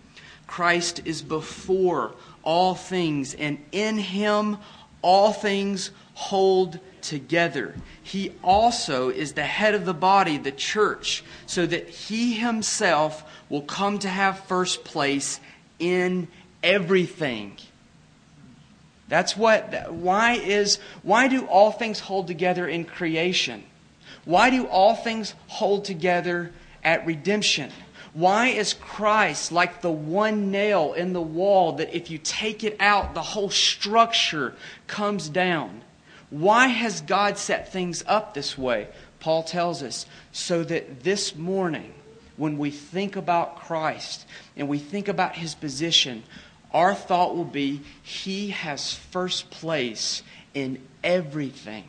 Christ 0.47 1.03
is 1.05 1.23
before 1.23 2.15
all 2.45 2.75
things, 2.75 3.35
and 3.35 3.59
in 3.73 3.99
him 3.99 4.59
all 5.03 5.33
things 5.33 5.91
hold 6.15 6.79
together. 7.03 7.75
He 8.03 8.33
also 8.43 9.11
is 9.11 9.33
the 9.33 9.43
head 9.43 9.75
of 9.75 9.85
the 9.85 9.95
body, 9.95 10.39
the 10.39 10.53
church, 10.53 11.23
so 11.47 11.67
that 11.67 11.89
he 11.89 12.35
himself 12.35 13.25
will 13.49 13.63
come 13.63 13.99
to 13.99 14.09
have 14.09 14.41
first 14.47 14.85
place 14.85 15.41
in 15.79 16.29
everything. 16.63 17.59
That's 19.09 19.37
what 19.37 19.93
why 19.93 20.35
is 20.35 20.79
why 21.03 21.29
do 21.29 21.47
all 21.47 21.71
things 21.71 22.01
hold 22.01 22.27
together 22.27 22.67
in 22.67 22.85
creation? 22.85 23.65
Why 24.25 24.49
do 24.49 24.67
all 24.67 24.95
things 24.95 25.35
hold 25.49 25.85
together 25.85 26.53
at 26.83 27.05
redemption? 27.05 27.71
Why 28.15 28.47
is 28.47 28.75
Christ 28.75 29.51
like 29.51 29.83
the 29.83 29.91
one 29.91 30.53
nail 30.53 30.93
in 30.93 31.13
the 31.13 31.21
wall 31.21 31.73
that 31.73 31.95
if 31.95 32.11
you 32.11 32.19
take 32.19 32.63
it 32.63 32.77
out, 32.79 33.13
the 33.13 33.23
whole 33.23 33.51
structure 33.51 34.55
comes 34.87 35.29
down? 35.29 35.83
Why 36.31 36.69
has 36.69 37.01
God 37.01 37.39
set 37.39 37.73
things 37.73 38.05
up 38.07 38.33
this 38.33 38.57
way? 38.57 38.87
Paul 39.19 39.43
tells 39.43 39.83
us 39.83 40.07
so 40.31 40.63
that 40.63 41.03
this 41.03 41.35
morning, 41.35 41.93
when 42.37 42.57
we 42.57 42.71
think 42.71 43.17
about 43.17 43.57
Christ 43.57 44.27
and 44.57 44.69
we 44.69 44.79
think 44.79 45.09
about 45.09 45.35
his 45.35 45.57
position, 45.57 46.23
our 46.73 46.95
thought 46.95 47.35
will 47.35 47.45
be 47.45 47.81
he 48.03 48.51
has 48.51 48.95
first 48.95 49.51
place 49.51 50.23
in 50.55 50.81
everything. 51.03 51.89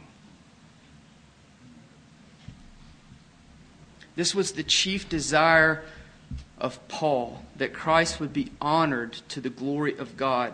This 4.16 4.34
was 4.34 4.54
the 4.54 4.64
chief 4.64 5.08
desire 5.10 5.84
of 6.58 6.86
Paul 6.88 7.44
that 7.58 7.74
Christ 7.74 8.20
would 8.20 8.34
be 8.34 8.52
honored 8.62 9.14
to 9.30 9.42
the 9.42 9.50
glory 9.50 9.98
of 9.98 10.18
God. 10.18 10.54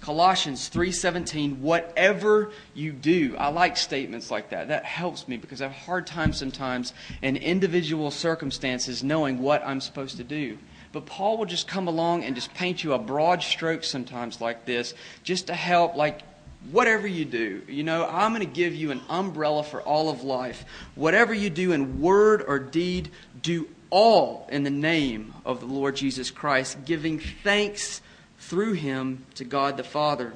Colossians 0.00 0.70
3:17 0.70 1.60
whatever 1.60 2.50
you 2.74 2.92
do. 2.92 3.36
I 3.38 3.48
like 3.48 3.76
statements 3.76 4.30
like 4.30 4.50
that. 4.50 4.68
That 4.68 4.84
helps 4.84 5.28
me 5.28 5.36
because 5.36 5.60
I 5.60 5.64
have 5.64 5.76
a 5.76 5.84
hard 5.84 6.06
time 6.06 6.32
sometimes 6.32 6.94
in 7.20 7.36
individual 7.36 8.10
circumstances 8.10 9.02
knowing 9.02 9.40
what 9.40 9.62
I'm 9.64 9.80
supposed 9.80 10.16
to 10.16 10.24
do. 10.24 10.58
But 10.92 11.06
Paul 11.06 11.36
will 11.36 11.46
just 11.46 11.68
come 11.68 11.86
along 11.86 12.24
and 12.24 12.34
just 12.34 12.52
paint 12.54 12.82
you 12.82 12.94
a 12.94 12.98
broad 12.98 13.42
stroke 13.42 13.84
sometimes 13.84 14.40
like 14.40 14.64
this 14.64 14.94
just 15.22 15.46
to 15.48 15.54
help 15.54 15.94
like 15.96 16.22
whatever 16.70 17.06
you 17.06 17.24
do, 17.24 17.62
you 17.68 17.82
know, 17.82 18.06
I'm 18.06 18.34
going 18.34 18.46
to 18.46 18.52
give 18.52 18.74
you 18.74 18.90
an 18.90 19.00
umbrella 19.08 19.62
for 19.62 19.80
all 19.80 20.10
of 20.10 20.24
life. 20.24 20.64
Whatever 20.94 21.32
you 21.32 21.48
do 21.48 21.72
in 21.72 22.00
word 22.00 22.44
or 22.46 22.58
deed, 22.58 23.10
do 23.40 23.66
all 23.90 24.48
in 24.50 24.62
the 24.62 24.70
name 24.70 25.34
of 25.44 25.60
the 25.60 25.66
Lord 25.66 25.96
Jesus 25.96 26.30
Christ, 26.30 26.84
giving 26.84 27.18
thanks 27.18 28.00
through 28.38 28.72
him 28.72 29.24
to 29.34 29.44
God 29.44 29.76
the 29.76 29.84
Father. 29.84 30.32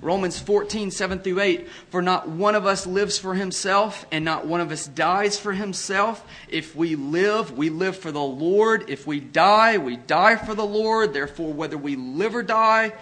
Romans 0.00 0.38
14, 0.38 0.92
7 0.92 1.18
through 1.18 1.40
8. 1.40 1.68
For 1.90 2.00
not 2.00 2.28
one 2.28 2.54
of 2.54 2.66
us 2.66 2.86
lives 2.86 3.18
for 3.18 3.34
himself, 3.34 4.06
and 4.12 4.24
not 4.24 4.46
one 4.46 4.60
of 4.60 4.70
us 4.70 4.86
dies 4.86 5.38
for 5.38 5.52
himself. 5.52 6.24
If 6.48 6.76
we 6.76 6.94
live, 6.94 7.56
we 7.58 7.68
live 7.68 7.96
for 7.96 8.12
the 8.12 8.20
Lord. 8.20 8.88
If 8.88 9.06
we 9.06 9.18
die, 9.18 9.78
we 9.78 9.96
die 9.96 10.36
for 10.36 10.54
the 10.54 10.64
Lord. 10.64 11.12
Therefore, 11.12 11.52
whether 11.52 11.76
we 11.76 11.96
live 11.96 12.36
or 12.36 12.44
die, 12.44 12.92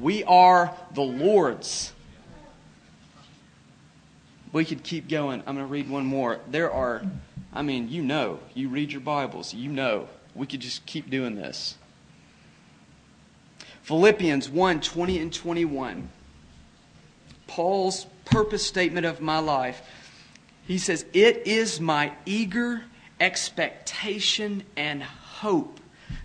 we 0.00 0.24
are 0.24 0.74
the 0.94 1.02
Lord's. 1.02 1.92
We 4.52 4.64
could 4.64 4.82
keep 4.82 5.08
going. 5.08 5.42
I'm 5.46 5.56
going 5.56 5.66
to 5.66 5.72
read 5.72 5.90
one 5.90 6.06
more. 6.06 6.40
There 6.48 6.70
are 6.70 7.02
I 7.52 7.62
mean, 7.62 7.88
you 7.88 8.02
know, 8.02 8.40
you 8.54 8.68
read 8.68 8.92
your 8.92 9.00
Bibles, 9.00 9.54
you 9.54 9.70
know. 9.70 10.08
We 10.34 10.46
could 10.46 10.60
just 10.60 10.84
keep 10.84 11.08
doing 11.08 11.36
this. 11.36 11.76
Philippians 13.82 14.50
1 14.50 14.80
20 14.80 15.18
and 15.18 15.32
21. 15.32 16.10
Paul's 17.46 18.06
purpose 18.24 18.66
statement 18.66 19.06
of 19.06 19.20
my 19.20 19.38
life. 19.38 19.80
He 20.66 20.78
says, 20.78 21.06
It 21.12 21.46
is 21.46 21.80
my 21.80 22.12
eager 22.26 22.82
expectation 23.20 24.64
and 24.76 25.02
hope 25.02 25.80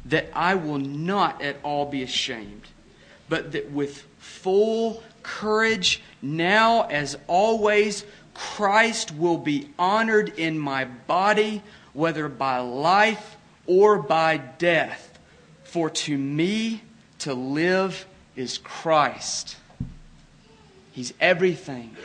that 0.06 0.30
I 0.34 0.56
will 0.56 0.80
not 0.80 1.42
at 1.42 1.58
all 1.64 1.86
be 1.86 2.04
ashamed, 2.04 2.68
but 3.30 3.52
that 3.52 3.72
with 3.72 4.06
full 4.18 5.04
courage, 5.24 6.02
now 6.22 6.88
as 6.88 7.18
always, 7.28 8.04
Christ 8.42 9.14
will 9.14 9.38
be 9.38 9.70
honored 9.78 10.30
in 10.30 10.58
my 10.58 10.86
body, 10.86 11.62
whether 11.94 12.28
by 12.28 12.58
life 12.58 13.38
or 13.68 14.00
by 14.00 14.38
death. 14.38 15.20
For 15.64 15.92
to 15.92 16.18
me, 16.18 16.82
to 17.20 17.36
live 17.36 18.08
is 18.36 18.58
Christ. 18.58 19.58
He's 20.92 21.14
everything. 21.22 21.96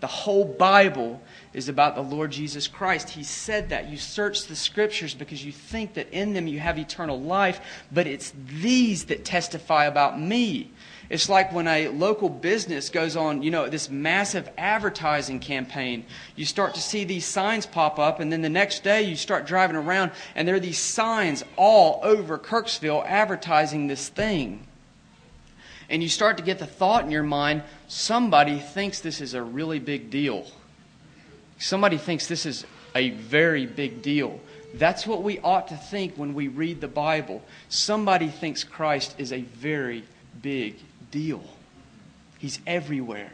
The 0.00 0.08
whole 0.08 0.44
Bible 0.44 1.22
is 1.52 1.68
about 1.68 1.94
the 1.94 2.02
Lord 2.02 2.32
Jesus 2.32 2.66
Christ. 2.66 3.10
He 3.10 3.22
said 3.22 3.68
that. 3.68 3.88
You 3.88 3.96
search 3.96 4.46
the 4.46 4.56
scriptures 4.56 5.14
because 5.14 5.44
you 5.44 5.52
think 5.52 5.94
that 5.94 6.10
in 6.10 6.32
them 6.32 6.48
you 6.48 6.58
have 6.58 6.78
eternal 6.78 7.20
life, 7.20 7.60
but 7.92 8.08
it's 8.08 8.32
these 8.48 9.04
that 9.04 9.24
testify 9.24 9.84
about 9.84 10.20
me. 10.20 10.72
It's 11.10 11.28
like 11.28 11.52
when 11.52 11.68
a 11.68 11.88
local 11.88 12.28
business 12.28 12.88
goes 12.88 13.14
on, 13.16 13.42
you 13.42 13.50
know, 13.50 13.68
this 13.68 13.90
massive 13.90 14.48
advertising 14.56 15.38
campaign. 15.40 16.06
You 16.34 16.46
start 16.46 16.74
to 16.74 16.80
see 16.80 17.04
these 17.04 17.26
signs 17.26 17.66
pop 17.66 17.98
up, 17.98 18.20
and 18.20 18.32
then 18.32 18.42
the 18.42 18.48
next 18.48 18.82
day 18.82 19.02
you 19.02 19.16
start 19.16 19.46
driving 19.46 19.76
around, 19.76 20.12
and 20.34 20.48
there 20.48 20.54
are 20.54 20.60
these 20.60 20.78
signs 20.78 21.44
all 21.56 22.00
over 22.02 22.38
Kirksville 22.38 23.04
advertising 23.06 23.86
this 23.86 24.08
thing. 24.08 24.66
And 25.90 26.02
you 26.02 26.08
start 26.08 26.38
to 26.38 26.42
get 26.42 26.58
the 26.58 26.66
thought 26.66 27.04
in 27.04 27.10
your 27.10 27.22
mind 27.22 27.62
somebody 27.88 28.58
thinks 28.58 29.00
this 29.00 29.20
is 29.20 29.34
a 29.34 29.42
really 29.42 29.78
big 29.78 30.10
deal. 30.10 30.46
Somebody 31.58 31.98
thinks 31.98 32.26
this 32.26 32.46
is 32.46 32.64
a 32.94 33.10
very 33.10 33.66
big 33.66 34.00
deal. 34.00 34.40
That's 34.74 35.06
what 35.06 35.22
we 35.22 35.38
ought 35.40 35.68
to 35.68 35.76
think 35.76 36.16
when 36.16 36.34
we 36.34 36.48
read 36.48 36.80
the 36.80 36.88
Bible. 36.88 37.42
Somebody 37.68 38.28
thinks 38.28 38.64
Christ 38.64 39.14
is 39.18 39.32
a 39.32 39.42
very 39.42 40.04
big 40.42 40.76
deal. 41.14 41.44
He's 42.40 42.58
everywhere. 42.66 43.30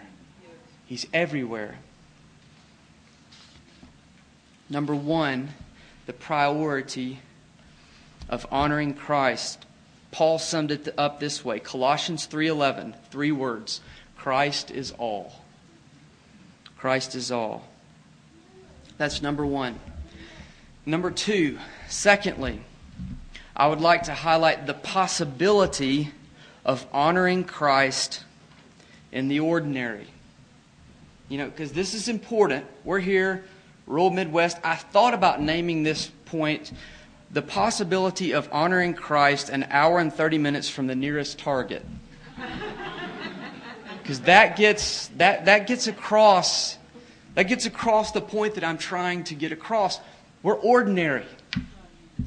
He's 0.84 1.06
everywhere. 1.14 1.78
Number 4.68 4.94
one, 4.94 5.48
the 6.04 6.12
priority 6.12 7.20
of 8.28 8.46
honoring 8.52 8.92
Christ. 8.92 9.64
Paul 10.10 10.38
summed 10.38 10.70
it 10.70 10.94
up 10.98 11.20
this 11.20 11.42
way 11.42 11.58
Colossians 11.58 12.26
3:11, 12.26 12.94
three 13.10 13.32
words. 13.32 13.80
Christ 14.14 14.70
is 14.70 14.92
all. 14.92 15.40
Christ 16.76 17.14
is 17.14 17.32
all. 17.32 17.66
That's 18.98 19.22
number 19.22 19.46
1. 19.46 19.80
Number 20.84 21.10
2, 21.10 21.58
secondly, 21.88 22.60
I 23.56 23.68
would 23.68 23.80
like 23.80 24.02
to 24.04 24.14
highlight 24.14 24.66
the 24.66 24.74
possibility 24.74 26.12
of 26.64 26.86
honoring 26.92 27.44
Christ 27.44 28.24
in 29.12 29.28
the 29.28 29.40
ordinary. 29.40 30.06
You 31.28 31.38
know, 31.38 31.46
because 31.46 31.72
this 31.72 31.94
is 31.94 32.08
important. 32.08 32.66
We're 32.84 32.98
here, 32.98 33.44
rural 33.86 34.10
Midwest. 34.10 34.58
I 34.64 34.76
thought 34.76 35.14
about 35.14 35.40
naming 35.40 35.82
this 35.82 36.10
point 36.26 36.72
the 37.30 37.42
possibility 37.42 38.32
of 38.32 38.48
honoring 38.50 38.94
Christ 38.94 39.50
an 39.50 39.66
hour 39.70 40.00
and 40.00 40.12
30 40.12 40.38
minutes 40.38 40.68
from 40.68 40.86
the 40.86 40.96
nearest 40.96 41.38
target. 41.38 41.84
Because 44.02 44.22
that 44.22 44.56
gets, 44.56 45.06
that, 45.18 45.44
that 45.44 45.68
gets 45.68 45.86
across 45.86 46.78
that 47.34 47.44
gets 47.44 47.66
across 47.66 48.12
the 48.12 48.20
point 48.20 48.54
that 48.54 48.64
I'm 48.64 48.78
trying 48.78 49.24
to 49.24 49.34
get 49.34 49.52
across. 49.52 50.00
We're 50.42 50.54
ordinary. 50.54 51.26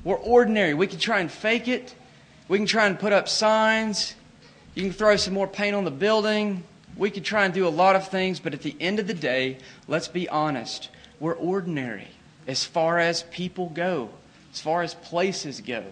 We're 0.03 0.15
ordinary. 0.15 0.73
We 0.73 0.87
can 0.87 0.99
try 0.99 1.19
and 1.19 1.31
fake 1.31 1.67
it. 1.67 1.93
We 2.47 2.57
can 2.57 2.67
try 2.67 2.87
and 2.87 2.97
put 2.97 3.11
up 3.11 3.27
signs. 3.27 4.15
You 4.75 4.84
can 4.84 4.92
throw 4.92 5.15
some 5.18 5.34
more 5.34 5.48
paint 5.48 5.75
on 5.75 5.84
the 5.84 5.92
building. 5.92 6.63
We 6.98 7.12
could 7.12 7.24
try 7.24 7.46
and 7.46 7.53
do 7.53 7.68
a 7.68 7.70
lot 7.70 7.96
of 7.96 8.08
things, 8.08 8.39
but 8.39 8.53
at 8.53 8.62
the 8.62 8.75
end 8.80 9.00
of 9.00 9.08
the 9.08 9.13
day, 9.13 9.58
let's 9.88 10.08
be 10.08 10.27
honest. 10.30 10.89
We're 11.20 11.36
ordinary 11.36 12.08
as 12.48 12.63
far 12.63 13.00
as 13.00 13.24
people 13.24 13.70
go, 13.70 14.10
as 14.51 14.60
far 14.60 14.82
as 14.82 14.94
places 14.96 15.62
go. 15.62 15.84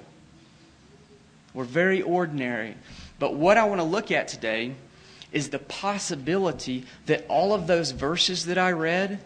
We're 1.53 1.63
very 1.63 2.01
ordinary. 2.01 2.75
But 3.19 3.35
what 3.35 3.57
I 3.57 3.65
want 3.65 3.81
to 3.81 3.85
look 3.85 4.11
at 4.11 4.27
today 4.27 4.73
is 5.31 5.49
the 5.49 5.59
possibility 5.59 6.85
that 7.05 7.25
all 7.27 7.53
of 7.53 7.67
those 7.67 7.91
verses 7.91 8.45
that 8.47 8.57
I 8.57 8.71
read 8.71 9.19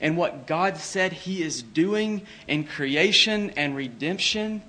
and 0.00 0.16
what 0.16 0.46
God 0.46 0.76
said 0.76 1.12
He 1.12 1.42
is 1.42 1.62
doing 1.62 2.22
in 2.46 2.64
creation 2.64 3.50
and 3.50 3.74
redemption, 3.74 4.62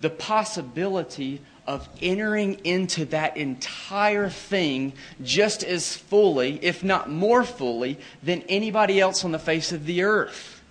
the 0.00 0.10
possibility 0.10 1.40
of 1.66 1.88
entering 2.02 2.54
into 2.64 3.06
that 3.06 3.36
entire 3.36 4.28
thing 4.28 4.92
just 5.22 5.64
as 5.64 5.96
fully, 5.96 6.58
if 6.62 6.84
not 6.84 7.10
more 7.10 7.44
fully, 7.44 7.98
than 8.22 8.42
anybody 8.48 9.00
else 9.00 9.24
on 9.24 9.32
the 9.32 9.38
face 9.38 9.72
of 9.72 9.86
the 9.86 10.02
earth. 10.02 10.62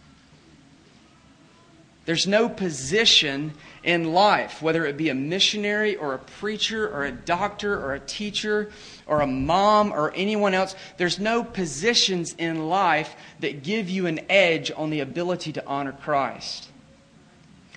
There's 2.06 2.28
no 2.28 2.50
position 2.50 3.54
in 3.84 4.14
life, 4.14 4.62
whether 4.62 4.86
it 4.86 4.98
be 4.98 5.10
a 5.10 5.16
missionary 5.16 5.96
or 5.96 6.14
a 6.14 6.20
preacher 6.20 6.88
or 6.88 7.06
a 7.06 7.12
doctor 7.12 7.74
or 7.74 7.94
a 7.94 8.00
teacher 8.00 8.72
or 9.08 9.22
a 9.22 9.28
mom 9.28 9.92
or 9.92 10.12
anyone 10.14 10.54
else, 10.54 10.76
there's 10.98 11.20
no 11.20 11.44
positions 11.44 12.36
in 12.38 12.68
life 12.68 13.16
that 13.40 13.64
give 13.64 13.90
you 13.90 14.06
an 14.08 14.20
edge 14.30 14.72
on 14.76 14.90
the 14.90 15.00
ability 15.00 15.54
to 15.54 15.66
honor 15.66 15.94
Christ. 15.94 16.70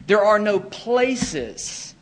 There 0.06 0.24
are 0.24 0.38
no 0.38 0.60
places 0.60 1.94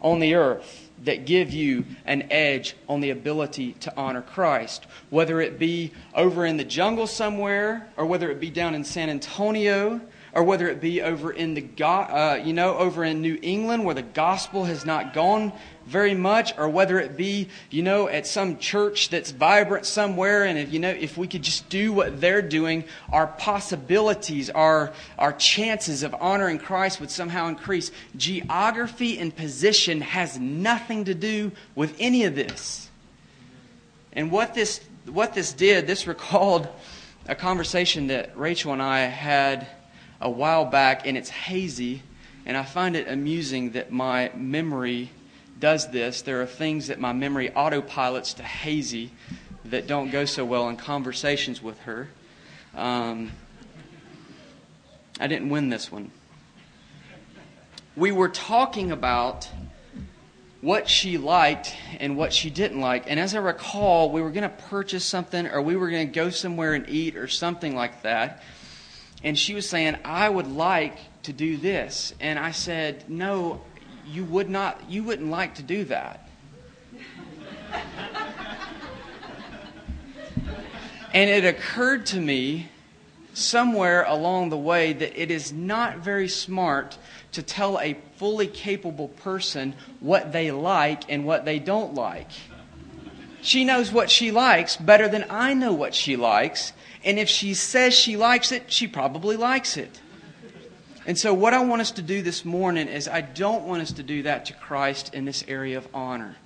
on 0.00 0.20
the 0.20 0.34
earth 0.34 0.90
that 1.04 1.24
give 1.24 1.50
you 1.50 1.84
an 2.04 2.30
edge 2.30 2.76
on 2.88 3.00
the 3.00 3.10
ability 3.10 3.72
to 3.80 3.92
honor 3.96 4.22
Christ. 4.22 4.86
Whether 5.08 5.40
it 5.40 5.58
be 5.58 5.92
over 6.14 6.44
in 6.44 6.56
the 6.56 6.64
jungle 6.64 7.06
somewhere, 7.06 7.88
or 7.96 8.06
whether 8.06 8.30
it 8.30 8.40
be 8.40 8.50
down 8.50 8.74
in 8.74 8.84
San 8.84 9.08
Antonio, 9.08 10.00
or 10.32 10.42
whether 10.42 10.68
it 10.68 10.80
be 10.80 11.02
over 11.02 11.30
in 11.30 11.54
the 11.54 11.84
uh, 11.84 12.34
you 12.36 12.52
know 12.52 12.76
over 12.76 13.04
in 13.04 13.20
New 13.20 13.38
England 13.42 13.84
where 13.84 13.94
the 13.94 14.02
gospel 14.02 14.64
has 14.64 14.84
not 14.84 15.12
gone 15.12 15.52
very 15.86 16.14
much, 16.14 16.56
or 16.56 16.68
whether 16.68 17.00
it 17.00 17.16
be 17.16 17.48
you 17.70 17.82
know 17.82 18.08
at 18.08 18.26
some 18.26 18.58
church 18.58 19.08
that's 19.08 19.32
vibrant 19.32 19.86
somewhere, 19.86 20.44
and 20.44 20.58
if 20.58 20.72
you 20.72 20.78
know 20.78 20.90
if 20.90 21.16
we 21.18 21.26
could 21.26 21.42
just 21.42 21.68
do 21.68 21.92
what 21.92 22.20
they're 22.20 22.42
doing, 22.42 22.84
our 23.10 23.26
possibilities, 23.26 24.50
our 24.50 24.92
our 25.18 25.32
chances 25.32 26.02
of 26.02 26.14
honoring 26.20 26.58
Christ 26.58 27.00
would 27.00 27.10
somehow 27.10 27.48
increase. 27.48 27.90
Geography 28.16 29.18
and 29.18 29.34
position 29.34 30.00
has 30.00 30.38
nothing 30.38 31.04
to 31.04 31.14
do 31.14 31.52
with 31.74 31.94
any 31.98 32.24
of 32.24 32.34
this. 32.34 32.88
And 34.12 34.30
what 34.30 34.54
this 34.54 34.80
what 35.06 35.34
this 35.34 35.52
did, 35.52 35.86
this 35.86 36.06
recalled 36.06 36.68
a 37.26 37.34
conversation 37.34 38.08
that 38.08 38.36
Rachel 38.36 38.72
and 38.72 38.82
I 38.82 39.00
had 39.00 39.66
a 40.20 40.30
while 40.30 40.64
back, 40.64 41.06
and 41.06 41.16
it's 41.16 41.30
hazy. 41.30 42.02
And 42.46 42.56
I 42.56 42.64
find 42.64 42.96
it 42.96 43.08
amusing 43.08 43.72
that 43.72 43.92
my 43.92 44.30
memory 44.34 45.10
does 45.58 45.90
this. 45.90 46.22
There 46.22 46.40
are 46.40 46.46
things 46.46 46.88
that 46.88 46.98
my 46.98 47.12
memory 47.12 47.50
autopilots 47.50 48.36
to 48.36 48.42
hazy 48.42 49.12
that 49.66 49.86
don't 49.86 50.10
go 50.10 50.24
so 50.24 50.44
well 50.44 50.68
in 50.68 50.76
conversations 50.76 51.62
with 51.62 51.78
her. 51.80 52.08
Um, 52.74 53.30
I 55.18 55.26
didn't 55.26 55.50
win 55.50 55.68
this 55.68 55.92
one. 55.92 56.10
We 57.94 58.10
were 58.10 58.28
talking 58.28 58.90
about 58.90 59.48
what 60.62 60.88
she 60.88 61.18
liked 61.18 61.74
and 61.98 62.16
what 62.16 62.32
she 62.32 62.50
didn't 62.50 62.80
like. 62.80 63.10
And 63.10 63.18
as 63.18 63.34
I 63.34 63.38
recall, 63.38 64.10
we 64.10 64.22
were 64.22 64.30
going 64.30 64.42
to 64.42 64.48
purchase 64.48 65.04
something 65.04 65.46
or 65.46 65.60
we 65.60 65.76
were 65.76 65.90
going 65.90 66.06
to 66.06 66.12
go 66.12 66.30
somewhere 66.30 66.74
and 66.74 66.88
eat 66.88 67.16
or 67.16 67.28
something 67.28 67.74
like 67.74 68.02
that 68.02 68.42
and 69.22 69.38
she 69.38 69.54
was 69.54 69.68
saying, 69.68 69.96
I 70.04 70.28
would 70.28 70.46
like 70.46 70.96
to 71.24 71.32
do 71.32 71.56
this. 71.56 72.14
And 72.20 72.38
I 72.38 72.52
said, 72.52 73.04
No, 73.08 73.60
you 74.06 74.24
would 74.24 74.48
not, 74.48 74.88
you 74.88 75.02
wouldn't 75.04 75.30
like 75.30 75.56
to 75.56 75.62
do 75.62 75.84
that. 75.84 76.28
and 81.12 81.30
it 81.30 81.44
occurred 81.44 82.06
to 82.06 82.20
me 82.20 82.68
somewhere 83.32 84.04
along 84.04 84.48
the 84.48 84.56
way 84.56 84.92
that 84.92 85.20
it 85.20 85.30
is 85.30 85.52
not 85.52 85.98
very 85.98 86.28
smart 86.28 86.98
to 87.32 87.42
tell 87.42 87.78
a 87.78 87.96
fully 88.16 88.46
capable 88.46 89.08
person 89.08 89.74
what 90.00 90.32
they 90.32 90.50
like 90.50 91.04
and 91.08 91.24
what 91.24 91.44
they 91.44 91.58
don't 91.58 91.94
like. 91.94 92.30
She 93.42 93.64
knows 93.64 93.92
what 93.92 94.10
she 94.10 94.30
likes 94.30 94.76
better 94.76 95.08
than 95.08 95.24
I 95.30 95.54
know 95.54 95.72
what 95.72 95.94
she 95.94 96.16
likes, 96.16 96.72
and 97.04 97.18
if 97.18 97.28
she 97.28 97.54
says 97.54 97.94
she 97.94 98.16
likes 98.16 98.52
it, 98.52 98.70
she 98.70 98.86
probably 98.86 99.36
likes 99.36 99.76
it. 99.76 100.00
And 101.06 101.18
so, 101.18 101.32
what 101.32 101.54
I 101.54 101.64
want 101.64 101.80
us 101.80 101.92
to 101.92 102.02
do 102.02 102.22
this 102.22 102.44
morning 102.44 102.86
is 102.86 103.08
I 103.08 103.22
don't 103.22 103.64
want 103.64 103.82
us 103.82 103.92
to 103.92 104.02
do 104.02 104.22
that 104.24 104.46
to 104.46 104.52
Christ 104.52 105.14
in 105.14 105.24
this 105.24 105.44
area 105.48 105.78
of 105.78 105.88
honor. 105.94 106.36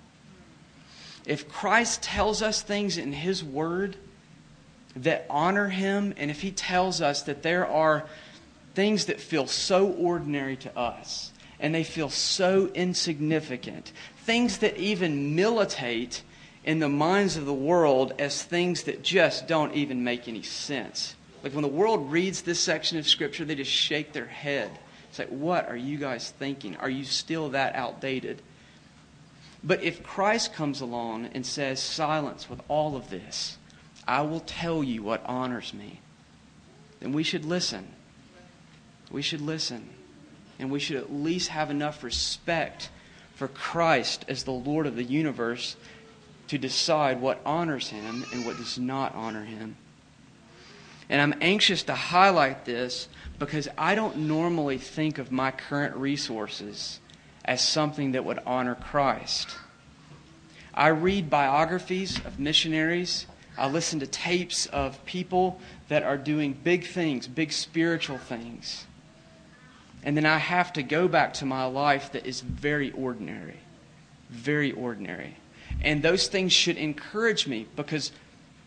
If 1.26 1.48
Christ 1.48 2.02
tells 2.02 2.40
us 2.40 2.62
things 2.62 2.96
in 2.96 3.12
His 3.12 3.42
Word 3.42 3.96
that 4.96 5.26
honor 5.28 5.68
Him, 5.68 6.14
and 6.16 6.30
if 6.30 6.40
He 6.40 6.52
tells 6.52 7.00
us 7.00 7.22
that 7.22 7.42
there 7.42 7.66
are 7.66 8.04
things 8.74 9.06
that 9.06 9.20
feel 9.20 9.46
so 9.46 9.88
ordinary 9.88 10.56
to 10.58 10.78
us, 10.78 11.32
and 11.58 11.74
they 11.74 11.84
feel 11.84 12.08
so 12.08 12.68
insignificant, 12.74 13.92
things 14.18 14.58
that 14.58 14.76
even 14.76 15.34
militate 15.34 16.22
in 16.64 16.78
the 16.78 16.88
minds 16.88 17.36
of 17.36 17.46
the 17.46 17.54
world 17.54 18.14
as 18.18 18.42
things 18.42 18.84
that 18.84 19.02
just 19.02 19.46
don't 19.46 19.74
even 19.74 20.02
make 20.02 20.28
any 20.28 20.42
sense. 20.42 21.14
Like 21.42 21.52
when 21.52 21.62
the 21.62 21.68
world 21.68 22.10
reads 22.10 22.42
this 22.42 22.60
section 22.60 22.98
of 22.98 23.06
Scripture, 23.06 23.44
they 23.44 23.54
just 23.54 23.70
shake 23.70 24.12
their 24.12 24.26
head. 24.26 24.70
It's 25.10 25.18
like, 25.18 25.28
what 25.28 25.68
are 25.68 25.76
you 25.76 25.98
guys 25.98 26.30
thinking? 26.30 26.76
Are 26.76 26.88
you 26.88 27.04
still 27.04 27.50
that 27.50 27.74
outdated? 27.76 28.40
But 29.62 29.82
if 29.82 30.02
Christ 30.02 30.54
comes 30.54 30.80
along 30.80 31.26
and 31.34 31.44
says, 31.44 31.80
silence 31.80 32.48
with 32.48 32.60
all 32.68 32.96
of 32.96 33.10
this, 33.10 33.58
I 34.08 34.22
will 34.22 34.40
tell 34.40 34.82
you 34.82 35.02
what 35.02 35.24
honors 35.24 35.72
me, 35.72 36.00
then 37.00 37.12
we 37.12 37.22
should 37.22 37.44
listen. 37.44 37.88
We 39.10 39.22
should 39.22 39.40
listen. 39.40 39.90
And 40.58 40.70
we 40.70 40.80
should 40.80 40.96
at 40.96 41.12
least 41.12 41.48
have 41.48 41.70
enough 41.70 42.02
respect 42.02 42.90
for 43.34 43.48
Christ 43.48 44.24
as 44.28 44.44
the 44.44 44.52
Lord 44.52 44.86
of 44.86 44.96
the 44.96 45.04
universe 45.04 45.76
to 46.48 46.58
decide 46.58 47.20
what 47.20 47.40
honors 47.44 47.88
him 47.88 48.24
and 48.32 48.44
what 48.44 48.56
does 48.56 48.78
not 48.78 49.14
honor 49.14 49.44
him. 49.44 49.76
And 51.08 51.20
I'm 51.20 51.34
anxious 51.40 51.82
to 51.84 51.94
highlight 51.94 52.64
this 52.64 53.08
because 53.38 53.68
I 53.76 53.94
don't 53.94 54.16
normally 54.28 54.78
think 54.78 55.18
of 55.18 55.30
my 55.30 55.50
current 55.50 55.96
resources 55.96 57.00
as 57.44 57.60
something 57.60 58.12
that 58.12 58.24
would 58.24 58.40
honor 58.46 58.74
Christ. 58.74 59.56
I 60.72 60.88
read 60.88 61.30
biographies 61.30 62.18
of 62.24 62.38
missionaries. 62.38 63.26
I 63.56 63.68
listen 63.68 64.00
to 64.00 64.06
tapes 64.06 64.66
of 64.66 65.04
people 65.04 65.60
that 65.88 66.02
are 66.02 66.16
doing 66.16 66.52
big 66.64 66.86
things, 66.86 67.28
big 67.28 67.52
spiritual 67.52 68.18
things. 68.18 68.86
And 70.02 70.16
then 70.16 70.26
I 70.26 70.38
have 70.38 70.72
to 70.74 70.82
go 70.82 71.06
back 71.06 71.34
to 71.34 71.46
my 71.46 71.64
life 71.64 72.12
that 72.12 72.26
is 72.26 72.40
very 72.40 72.90
ordinary. 72.92 73.58
Very 74.30 74.72
ordinary. 74.72 75.36
And 75.84 76.02
those 76.02 76.26
things 76.26 76.52
should 76.52 76.78
encourage 76.78 77.46
me 77.46 77.66
because 77.76 78.10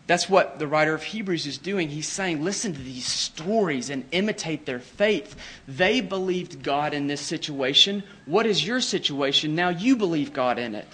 that's 0.06 0.30
what 0.30 0.58
the 0.58 0.68
writer 0.68 0.94
of 0.94 1.04
Hebrews 1.04 1.46
is 1.46 1.58
doing. 1.58 1.90
He's 1.90 2.08
saying, 2.08 2.44
listen 2.44 2.74
to 2.74 2.82
these 2.82 3.06
stories 3.06 3.90
and 3.90 4.06
imitate 4.12 4.66
their 4.66 4.80
faith. 4.80 5.36
They 5.68 6.00
believed 6.00 6.64
God 6.64 6.94
in 6.94 7.08
this 7.08 7.20
situation. 7.20 8.04
What 8.26 8.46
is 8.46 8.66
your 8.66 8.80
situation? 8.80 9.54
Now 9.54 9.70
you 9.70 9.98
believe 9.98 10.32
God 10.32 10.60
in 10.60 10.76
it. 10.76 10.88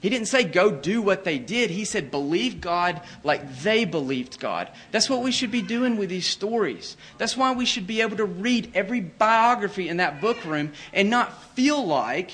He 0.00 0.10
didn't 0.10 0.28
say 0.28 0.44
go 0.44 0.70
do 0.70 1.00
what 1.00 1.24
they 1.24 1.38
did. 1.38 1.70
He 1.70 1.84
said 1.84 2.10
believe 2.10 2.60
God 2.60 3.00
like 3.22 3.60
they 3.60 3.84
believed 3.84 4.38
God. 4.38 4.68
That's 4.90 5.08
what 5.08 5.22
we 5.22 5.32
should 5.32 5.50
be 5.50 5.62
doing 5.62 5.96
with 5.96 6.10
these 6.10 6.26
stories. 6.26 6.96
That's 7.18 7.36
why 7.36 7.52
we 7.54 7.66
should 7.66 7.86
be 7.86 8.02
able 8.02 8.16
to 8.18 8.24
read 8.24 8.72
every 8.74 9.00
biography 9.00 9.88
in 9.88 9.98
that 9.98 10.20
book 10.20 10.44
room 10.44 10.72
and 10.92 11.08
not 11.08 11.54
feel 11.54 11.84
like 11.84 12.30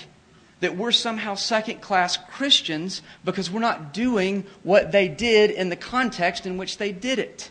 that 0.62 0.76
we're 0.76 0.92
somehow 0.92 1.34
second 1.34 1.80
class 1.80 2.16
Christians 2.16 3.02
because 3.24 3.50
we're 3.50 3.60
not 3.60 3.92
doing 3.92 4.44
what 4.62 4.92
they 4.92 5.08
did 5.08 5.50
in 5.50 5.68
the 5.68 5.76
context 5.76 6.46
in 6.46 6.56
which 6.56 6.78
they 6.78 6.92
did 6.92 7.18
it. 7.18 7.50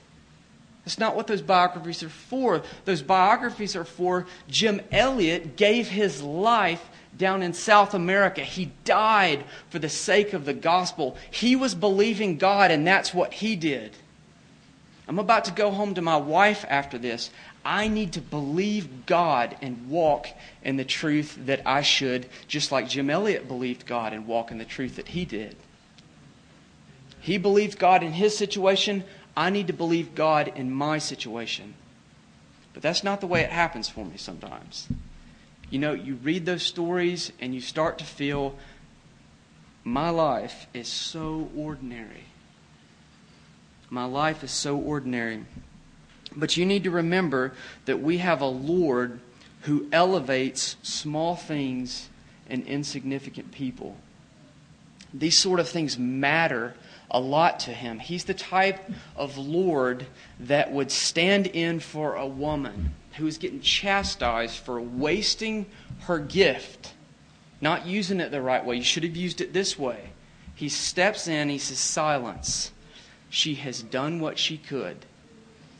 That's 0.86 0.98
not 0.98 1.14
what 1.14 1.28
those 1.28 1.42
biographies 1.42 2.02
are 2.04 2.10
for. 2.10 2.64
Those 2.86 3.02
biographies 3.02 3.76
are 3.76 3.84
for 3.84 4.28
Jim 4.48 4.82
Elliot 4.94 5.58
gave 5.58 5.90
his 5.90 6.24
life 6.24 6.90
down 7.18 7.44
in 7.44 7.54
South 7.54 7.94
America. 7.94 8.42
He 8.42 8.72
died 8.86 9.44
for 9.70 9.78
the 9.78 9.90
sake 9.90 10.32
of 10.32 10.46
the 10.46 10.54
gospel. 10.54 11.18
He 11.30 11.58
was 11.58 11.76
believing 11.76 12.38
God, 12.38 12.72
and 12.72 12.88
that's 12.88 13.14
what 13.14 13.34
he 13.34 13.58
did. 13.58 13.92
I'm 15.06 15.20
about 15.20 15.44
to 15.46 15.52
go 15.52 15.70
home 15.72 15.96
to 15.96 16.02
my 16.02 16.16
wife 16.16 16.64
after 16.70 16.98
this. 16.98 17.30
I 17.64 17.88
need 17.88 18.14
to 18.14 18.22
believe 18.22 19.06
God 19.06 19.56
and 19.62 19.90
walk 19.90 20.28
in 20.64 20.78
the 20.78 20.86
truth 20.86 21.38
that 21.46 21.62
I 21.66 21.82
should, 21.82 22.28
just 22.48 22.72
like 22.72 22.90
Jim 22.90 23.10
Elliot 23.10 23.48
believed 23.48 23.86
God 23.86 24.14
and 24.14 24.26
walk 24.26 24.52
in 24.52 24.58
the 24.58 24.66
truth 24.66 24.96
that 24.96 25.10
he 25.10 25.26
did. 25.26 25.56
He 27.20 27.38
believed 27.38 27.78
God 27.78 28.02
in 28.02 28.14
his 28.14 28.36
situation. 28.36 29.04
I 29.38 29.52
need 29.52 29.68
to 29.68 29.74
believe 29.74 30.16
God 30.16 30.52
in 30.56 30.72
my 30.72 30.98
situation. 30.98 31.76
But 32.74 32.82
that's 32.82 33.04
not 33.04 33.22
the 33.22 33.28
way 33.28 33.42
it 33.42 33.52
happens 33.52 33.88
for 33.88 34.06
me 34.06 34.18
sometimes. 34.18 34.88
You 35.70 35.80
know, 35.80 35.94
you 35.94 36.16
read 36.16 36.46
those 36.46 36.64
stories 36.64 37.32
and 37.40 37.54
you 37.54 37.62
start 37.62 38.00
to 38.00 38.06
feel 38.06 38.56
my 39.84 40.10
life 40.10 40.68
is 40.74 40.88
so 40.88 41.50
ordinary. 41.56 42.26
My 43.90 44.06
life 44.06 44.44
is 44.44 44.52
so 44.52 44.78
ordinary. 44.78 45.46
But 46.36 46.58
you 46.58 46.66
need 46.66 46.84
to 46.86 46.92
remember 46.92 47.54
that 47.86 48.02
we 48.02 48.20
have 48.20 48.42
a 48.42 48.46
Lord 48.46 49.20
who 49.62 49.88
elevates 49.92 50.78
small 50.82 51.36
things 51.36 52.10
and 52.50 52.66
insignificant 52.66 53.52
people. 53.52 53.98
These 55.14 55.38
sort 55.38 55.60
of 55.60 55.68
things 55.68 55.98
matter 55.98 56.76
a 57.10 57.20
lot 57.20 57.60
to 57.62 57.72
him. 57.72 58.00
He's 58.00 58.24
the 58.24 58.34
type 58.34 58.80
of 59.16 59.38
Lord 59.38 60.06
that 60.40 60.72
would 60.72 60.92
stand 60.92 61.48
in 61.48 61.80
for 61.80 62.16
a 62.16 62.26
woman 62.26 62.94
who 63.18 63.28
is 63.28 63.38
getting 63.38 63.60
chastised 63.60 64.56
for 64.56 64.80
wasting 64.80 65.66
her 66.02 66.18
gift, 66.18 66.94
not 67.60 67.86
using 67.86 68.22
it 68.22 68.32
the 68.32 68.42
right 68.42 68.66
way. 68.66 68.78
You 68.78 68.84
should 68.84 69.04
have 69.04 69.18
used 69.18 69.42
it 69.42 69.52
this 69.52 69.78
way. 69.78 70.12
He 70.56 70.70
steps 70.70 71.28
in, 71.28 71.50
he 71.50 71.58
says, 71.58 71.80
Silence. 71.80 72.72
She 73.30 73.56
has 73.56 73.82
done 73.82 74.20
what 74.20 74.38
she 74.38 74.58
could. 74.58 75.06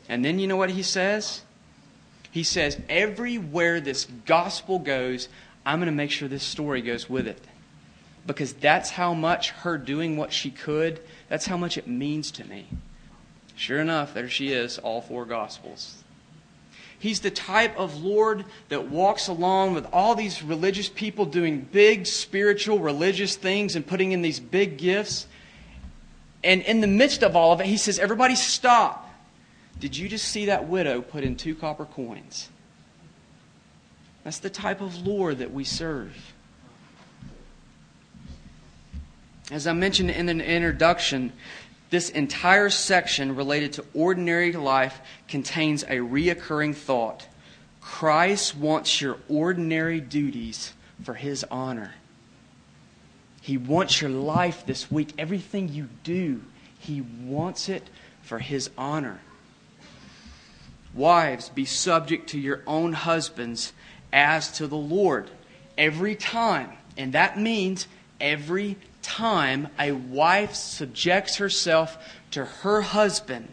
And 0.08 0.24
then 0.24 0.38
you 0.38 0.46
know 0.46 0.56
what 0.56 0.70
he 0.70 0.82
says? 0.82 1.42
He 2.30 2.42
says, 2.42 2.80
Everywhere 2.88 3.80
this 3.80 4.06
gospel 4.26 4.78
goes, 4.78 5.28
I'm 5.64 5.78
going 5.78 5.86
to 5.86 5.92
make 5.92 6.10
sure 6.10 6.28
this 6.28 6.42
story 6.42 6.82
goes 6.82 7.08
with 7.08 7.26
it. 7.26 7.40
Because 8.26 8.52
that's 8.52 8.90
how 8.90 9.14
much 9.14 9.50
her 9.50 9.76
doing 9.78 10.16
what 10.16 10.32
she 10.32 10.50
could, 10.50 11.00
that's 11.28 11.46
how 11.46 11.56
much 11.56 11.76
it 11.76 11.86
means 11.86 12.30
to 12.32 12.44
me. 12.44 12.66
Sure 13.56 13.80
enough, 13.80 14.14
there 14.14 14.28
she 14.28 14.52
is, 14.52 14.78
all 14.78 15.02
four 15.02 15.24
gospels. 15.24 16.02
He's 16.98 17.20
the 17.20 17.32
type 17.32 17.76
of 17.76 18.02
Lord 18.02 18.44
that 18.68 18.88
walks 18.88 19.26
along 19.26 19.74
with 19.74 19.86
all 19.92 20.14
these 20.14 20.42
religious 20.42 20.88
people 20.88 21.24
doing 21.24 21.60
big 21.72 22.06
spiritual 22.06 22.78
religious 22.78 23.34
things 23.34 23.74
and 23.74 23.84
putting 23.84 24.12
in 24.12 24.22
these 24.22 24.38
big 24.38 24.78
gifts. 24.78 25.26
And 26.44 26.62
in 26.62 26.80
the 26.80 26.86
midst 26.86 27.24
of 27.24 27.34
all 27.34 27.52
of 27.52 27.60
it, 27.60 27.66
he 27.66 27.76
says, 27.76 27.98
Everybody 27.98 28.36
stop. 28.36 29.11
Did 29.82 29.96
you 29.96 30.08
just 30.08 30.28
see 30.28 30.46
that 30.46 30.68
widow 30.68 31.02
put 31.02 31.24
in 31.24 31.34
two 31.34 31.56
copper 31.56 31.84
coins? 31.84 32.48
That's 34.22 34.38
the 34.38 34.48
type 34.48 34.80
of 34.80 35.04
Lord 35.04 35.38
that 35.38 35.52
we 35.52 35.64
serve. 35.64 36.14
As 39.50 39.66
I 39.66 39.72
mentioned 39.72 40.10
in 40.10 40.26
the 40.26 40.34
introduction, 40.34 41.32
this 41.90 42.10
entire 42.10 42.70
section 42.70 43.34
related 43.34 43.72
to 43.72 43.84
ordinary 43.92 44.52
life 44.52 45.00
contains 45.26 45.82
a 45.82 45.96
reoccurring 45.96 46.76
thought. 46.76 47.26
Christ 47.80 48.56
wants 48.56 49.00
your 49.00 49.16
ordinary 49.28 50.00
duties 50.00 50.74
for 51.02 51.14
his 51.14 51.44
honor. 51.50 51.94
He 53.40 53.58
wants 53.58 54.00
your 54.00 54.10
life 54.10 54.64
this 54.64 54.92
week, 54.92 55.12
everything 55.18 55.70
you 55.70 55.88
do, 56.04 56.40
he 56.78 57.00
wants 57.00 57.68
it 57.68 57.90
for 58.22 58.38
his 58.38 58.70
honor. 58.78 59.18
Wives, 60.94 61.48
be 61.48 61.64
subject 61.64 62.30
to 62.30 62.38
your 62.38 62.62
own 62.66 62.92
husbands 62.92 63.72
as 64.12 64.52
to 64.52 64.66
the 64.66 64.76
Lord 64.76 65.30
every 65.78 66.14
time. 66.14 66.70
And 66.96 67.12
that 67.14 67.38
means 67.38 67.86
every 68.20 68.76
time 69.00 69.68
a 69.78 69.92
wife 69.92 70.54
subjects 70.54 71.36
herself 71.36 71.96
to 72.32 72.44
her 72.44 72.82
husband, 72.82 73.48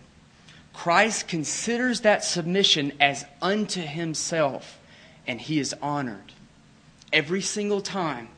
Christ 0.73 1.27
considers 1.27 2.01
that 2.01 2.23
submission 2.23 2.93
as 2.99 3.25
unto 3.41 3.81
himself, 3.81 4.79
and 5.27 5.39
he 5.39 5.59
is 5.59 5.75
honored. 5.81 6.31
Every 7.11 7.41
single 7.41 7.81
time, 7.81 8.29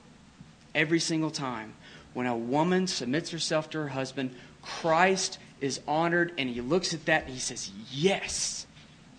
every 0.74 1.00
single 1.00 1.30
time, 1.30 1.74
when 2.14 2.26
a 2.26 2.36
woman 2.36 2.88
submits 2.88 3.30
herself 3.30 3.70
to 3.72 3.80
her 3.80 3.90
husband, 3.90 4.36
Christ 4.62 5.38
is 5.60 5.82
honored, 5.88 6.34
and 6.38 6.50
he 6.50 6.62
looks 6.62 6.94
at 6.94 7.06
that 7.06 7.26
and 7.26 7.34
he 7.34 7.40
says, 7.40 7.70
Yes, 7.92 8.66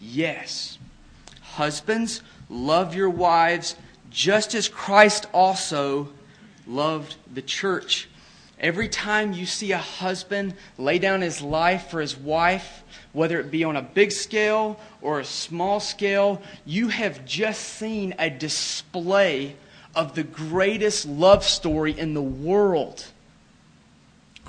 yes. 0.03 0.79
Husbands, 1.41 2.23
love 2.49 2.95
your 2.95 3.11
wives 3.11 3.77
just 4.11 4.55
as 4.55 4.69
Christ 4.69 5.27
also 5.33 6.09
loved 6.67 7.17
the 7.33 7.43
church. 7.43 8.09
Every 8.61 8.89
time 8.89 9.33
you 9.33 9.47
see 9.47 9.73
a 9.73 9.79
husband 9.79 10.55
lay 10.79 10.99
down 10.99 11.21
his 11.21 11.43
life 11.43 11.89
for 11.89 12.01
his 12.01 12.17
wife, 12.17 12.85
whether 13.13 13.41
it 13.41 13.51
be 13.51 13.65
on 13.65 13.77
a 13.77 13.83
big 13.83 14.13
scale 14.13 14.79
or 15.01 15.19
a 15.19 15.25
small 15.25 15.81
scale, 15.81 16.41
you 16.65 16.89
have 16.89 17.25
just 17.25 17.61
seen 17.61 18.15
a 18.19 18.31
display 18.31 19.57
of 19.95 20.15
the 20.15 20.23
greatest 20.23 21.07
love 21.07 21.45
story 21.45 21.99
in 21.99 22.15
the 22.15 22.23
world. 22.23 23.05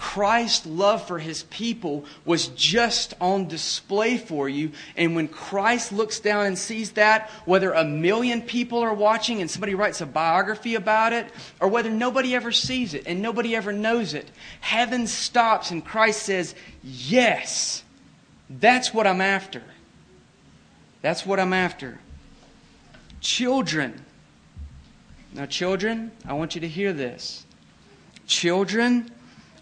Christ's 0.03 0.65
love 0.65 1.07
for 1.07 1.17
his 1.17 1.43
people 1.43 2.03
was 2.25 2.49
just 2.49 3.13
on 3.21 3.47
display 3.47 4.17
for 4.17 4.49
you. 4.49 4.73
And 4.97 5.15
when 5.15 5.29
Christ 5.29 5.93
looks 5.93 6.19
down 6.19 6.45
and 6.45 6.57
sees 6.57 6.91
that, 6.91 7.29
whether 7.45 7.71
a 7.71 7.85
million 7.85 8.41
people 8.41 8.79
are 8.79 8.93
watching 8.93 9.39
and 9.39 9.49
somebody 9.49 9.75
writes 9.75 10.01
a 10.01 10.05
biography 10.05 10.75
about 10.75 11.13
it, 11.13 11.27
or 11.61 11.69
whether 11.69 11.89
nobody 11.89 12.35
ever 12.35 12.51
sees 12.51 12.93
it 12.93 13.07
and 13.07 13.21
nobody 13.21 13.55
ever 13.55 13.71
knows 13.71 14.13
it, 14.13 14.29
heaven 14.59 15.07
stops 15.07 15.71
and 15.71 15.85
Christ 15.85 16.23
says, 16.23 16.53
Yes, 16.83 17.81
that's 18.49 18.93
what 18.93 19.07
I'm 19.07 19.21
after. 19.21 19.63
That's 21.01 21.25
what 21.25 21.39
I'm 21.39 21.53
after. 21.53 21.97
Children. 23.21 24.03
Now, 25.31 25.45
children, 25.45 26.11
I 26.27 26.33
want 26.33 26.55
you 26.55 26.61
to 26.61 26.67
hear 26.67 26.91
this. 26.91 27.45
Children, 28.27 29.09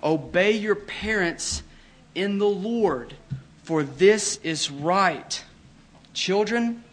Obey 0.04 0.52
your 0.52 0.76
parents 0.76 1.64
in 2.16 2.38
the 2.38 2.48
Lord, 2.48 3.16
for 3.64 3.84
this 3.84 4.38
is 4.44 4.72
right. 4.72 5.44
Children, 6.14 6.84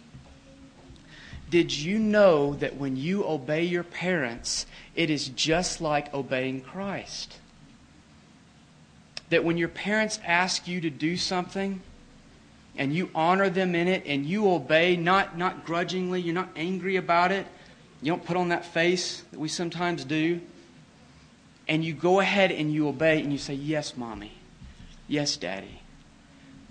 did 1.50 1.72
you 1.72 1.98
know 1.98 2.54
that 2.54 2.76
when 2.76 2.96
you 2.96 3.26
obey 3.26 3.64
your 3.64 3.82
parents, 3.82 4.66
it 4.94 5.10
is 5.10 5.28
just 5.28 5.80
like 5.80 6.12
obeying 6.12 6.60
Christ? 6.60 7.38
That 9.30 9.44
when 9.44 9.56
your 9.56 9.68
parents 9.68 10.20
ask 10.24 10.68
you 10.68 10.80
to 10.82 10.90
do 10.90 11.16
something, 11.16 11.80
and 12.78 12.94
you 12.94 13.10
honor 13.14 13.50
them 13.50 13.74
in 13.74 13.88
it 13.88 14.04
and 14.06 14.24
you 14.24 14.48
obey 14.50 14.96
not, 14.96 15.36
not 15.36 15.66
grudgingly 15.66 16.20
you're 16.20 16.34
not 16.34 16.48
angry 16.56 16.96
about 16.96 17.32
it 17.32 17.46
you 18.00 18.10
don't 18.10 18.24
put 18.24 18.36
on 18.36 18.48
that 18.48 18.64
face 18.64 19.22
that 19.32 19.38
we 19.38 19.48
sometimes 19.48 20.04
do 20.04 20.40
and 21.68 21.84
you 21.84 21.92
go 21.92 22.20
ahead 22.20 22.50
and 22.50 22.72
you 22.72 22.88
obey 22.88 23.20
and 23.20 23.30
you 23.30 23.38
say, 23.38 23.54
Yes, 23.54 23.96
mommy. 23.96 24.32
Yes, 25.06 25.36
daddy. 25.36 25.80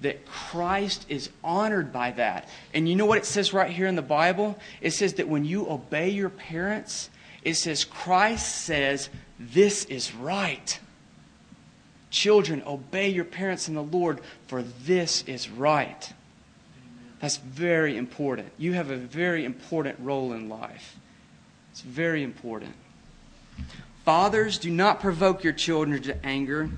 That 0.01 0.25
Christ 0.25 1.05
is 1.10 1.29
honored 1.43 1.91
by 1.91 2.12
that. 2.12 2.47
And 2.73 2.88
you 2.88 2.95
know 2.95 3.05
what 3.05 3.17
it 3.17 3.25
says 3.25 3.51
right 3.51 3.71
here 3.71 3.88
in 3.88 3.95
the 3.95 4.01
Bible? 4.03 4.57
It 4.79 4.91
says 4.91 5.15
that 5.15 5.27
when 5.27 5.43
you 5.43 5.69
obey 5.69 6.10
your 6.10 6.29
parents, 6.29 7.10
it 7.43 7.55
says, 7.55 7.83
Christ 7.83 8.63
says, 8.63 9.10
This 9.39 9.86
is 9.86 10.13
right. 10.13 10.79
Children, 12.10 12.63
obey 12.65 13.10
your 13.10 13.25
parents 13.25 13.67
in 13.67 13.75
the 13.75 13.83
Lord, 13.83 14.21
for 14.47 14.63
this 14.63 15.23
is 15.27 15.49
right. 15.49 16.13
That's 17.19 17.38
very 17.38 17.97
important. 17.97 18.49
You 18.57 18.73
have 18.73 18.91
a 18.91 18.97
very 18.97 19.43
important 19.43 19.99
role 19.99 20.33
in 20.33 20.49
life. 20.49 20.97
It's 21.71 21.81
very 21.81 22.23
important. 22.23 22.73
Fathers, 24.08 24.58
do 24.58 24.70
not 24.70 25.02
provoke 25.02 25.43
your 25.43 25.52
children 25.52 26.02
to 26.04 26.26
anger, 26.26 26.70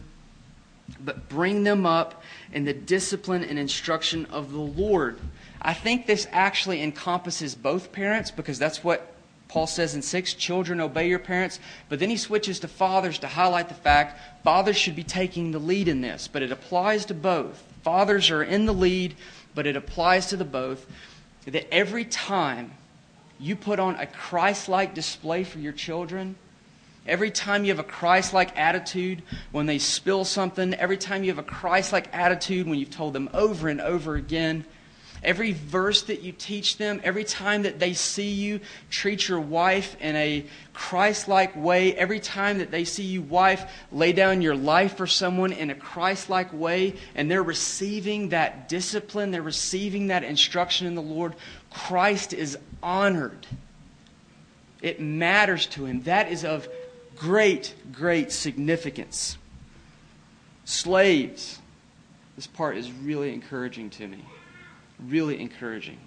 but 0.99 1.29
bring 1.29 1.63
them 1.63 1.85
up 1.85 2.23
in 2.51 2.65
the 2.65 2.73
discipline 2.73 3.43
and 3.43 3.59
instruction 3.59 4.25
of 4.31 4.51
the 4.51 4.57
Lord. 4.57 5.19
I 5.61 5.75
think 5.75 6.07
this 6.07 6.25
actually 6.31 6.81
encompasses 6.81 7.53
both 7.53 7.91
parents 7.91 8.31
because 8.31 8.57
that's 8.57 8.83
what 8.83 9.13
Paul 9.47 9.67
says 9.67 9.93
in 9.93 10.01
6, 10.01 10.33
children 10.33 10.81
obey 10.81 11.07
your 11.07 11.19
parents. 11.19 11.59
But 11.87 11.99
then 11.99 12.09
he 12.09 12.17
switches 12.17 12.61
to 12.61 12.67
fathers 12.67 13.19
to 13.19 13.27
highlight 13.27 13.69
the 13.69 13.75
fact 13.75 14.43
fathers 14.43 14.77
should 14.77 14.95
be 14.95 15.03
taking 15.03 15.51
the 15.51 15.59
lead 15.59 15.87
in 15.87 16.01
this. 16.01 16.27
But 16.27 16.41
it 16.41 16.51
applies 16.51 17.05
to 17.05 17.13
both. 17.13 17.61
Fathers 17.83 18.31
are 18.31 18.41
in 18.41 18.65
the 18.65 18.73
lead, 18.73 19.13
but 19.53 19.67
it 19.67 19.75
applies 19.75 20.25
to 20.29 20.35
the 20.35 20.45
both. 20.45 20.87
That 21.45 21.71
every 21.71 22.05
time 22.05 22.71
you 23.39 23.55
put 23.55 23.77
on 23.77 23.97
a 23.97 24.07
Christ 24.07 24.67
like 24.67 24.95
display 24.95 25.43
for 25.43 25.59
your 25.59 25.73
children, 25.73 26.35
every 27.05 27.31
time 27.31 27.63
you 27.63 27.71
have 27.71 27.79
a 27.79 27.83
Christ 27.83 28.33
like 28.33 28.57
attitude 28.57 29.23
when 29.51 29.65
they 29.65 29.79
spill 29.79 30.25
something, 30.25 30.73
every 30.73 30.97
time 30.97 31.23
you 31.23 31.31
have 31.31 31.39
a 31.39 31.43
Christ 31.43 31.93
like 31.93 32.13
attitude 32.13 32.67
when 32.67 32.79
you've 32.79 32.89
told 32.89 33.13
them 33.13 33.29
over 33.33 33.67
and 33.69 33.81
over 33.81 34.15
again, 34.15 34.65
Every 35.21 35.51
verse 35.51 36.03
that 36.03 36.21
you 36.21 36.31
teach 36.31 36.77
them, 36.77 37.01
every 37.03 37.25
time 37.25 37.63
that 37.63 37.77
they 37.77 37.93
see 37.93 38.29
you 38.29 38.61
treat 38.89 39.27
your 39.27 39.41
wife 39.41 39.97
in 39.99 40.15
a 40.15 40.45
Christ 40.73 41.27
like 41.27 41.55
way, 41.57 41.93
every 41.95 42.21
time 42.21 42.59
that 42.59 42.71
they 42.71 42.85
see 42.85 43.03
you, 43.03 43.21
wife, 43.21 43.69
lay 43.91 44.13
down 44.13 44.41
your 44.41 44.55
life 44.55 44.95
for 44.95 45.07
someone 45.07 45.51
in 45.51 45.71
a 45.71 45.75
Christ 45.75 46.29
like 46.29 46.53
way, 46.53 46.95
and 47.15 47.29
they're 47.29 47.43
receiving 47.43 48.29
that 48.29 48.69
discipline, 48.69 49.31
they're 49.31 49.41
receiving 49.41 50.07
that 50.07 50.23
instruction 50.23 50.87
in 50.87 50.95
the 50.95 51.01
Lord, 51.01 51.35
Christ 51.69 52.31
is 52.31 52.57
honored. 52.81 53.45
It 54.81 55.01
matters 55.01 55.65
to 55.67 55.83
him. 55.83 56.03
That 56.03 56.31
is 56.31 56.45
of 56.45 56.69
great, 57.19 57.75
great 57.91 58.31
significance. 58.31 59.37
Slaves, 60.65 61.59
this 62.35 62.47
part 62.47 62.77
is 62.77 62.91
really 62.91 63.33
encouraging 63.33 63.91
to 63.91 64.07
me 64.07 64.23
really 65.07 65.39
encouraging 65.39 65.97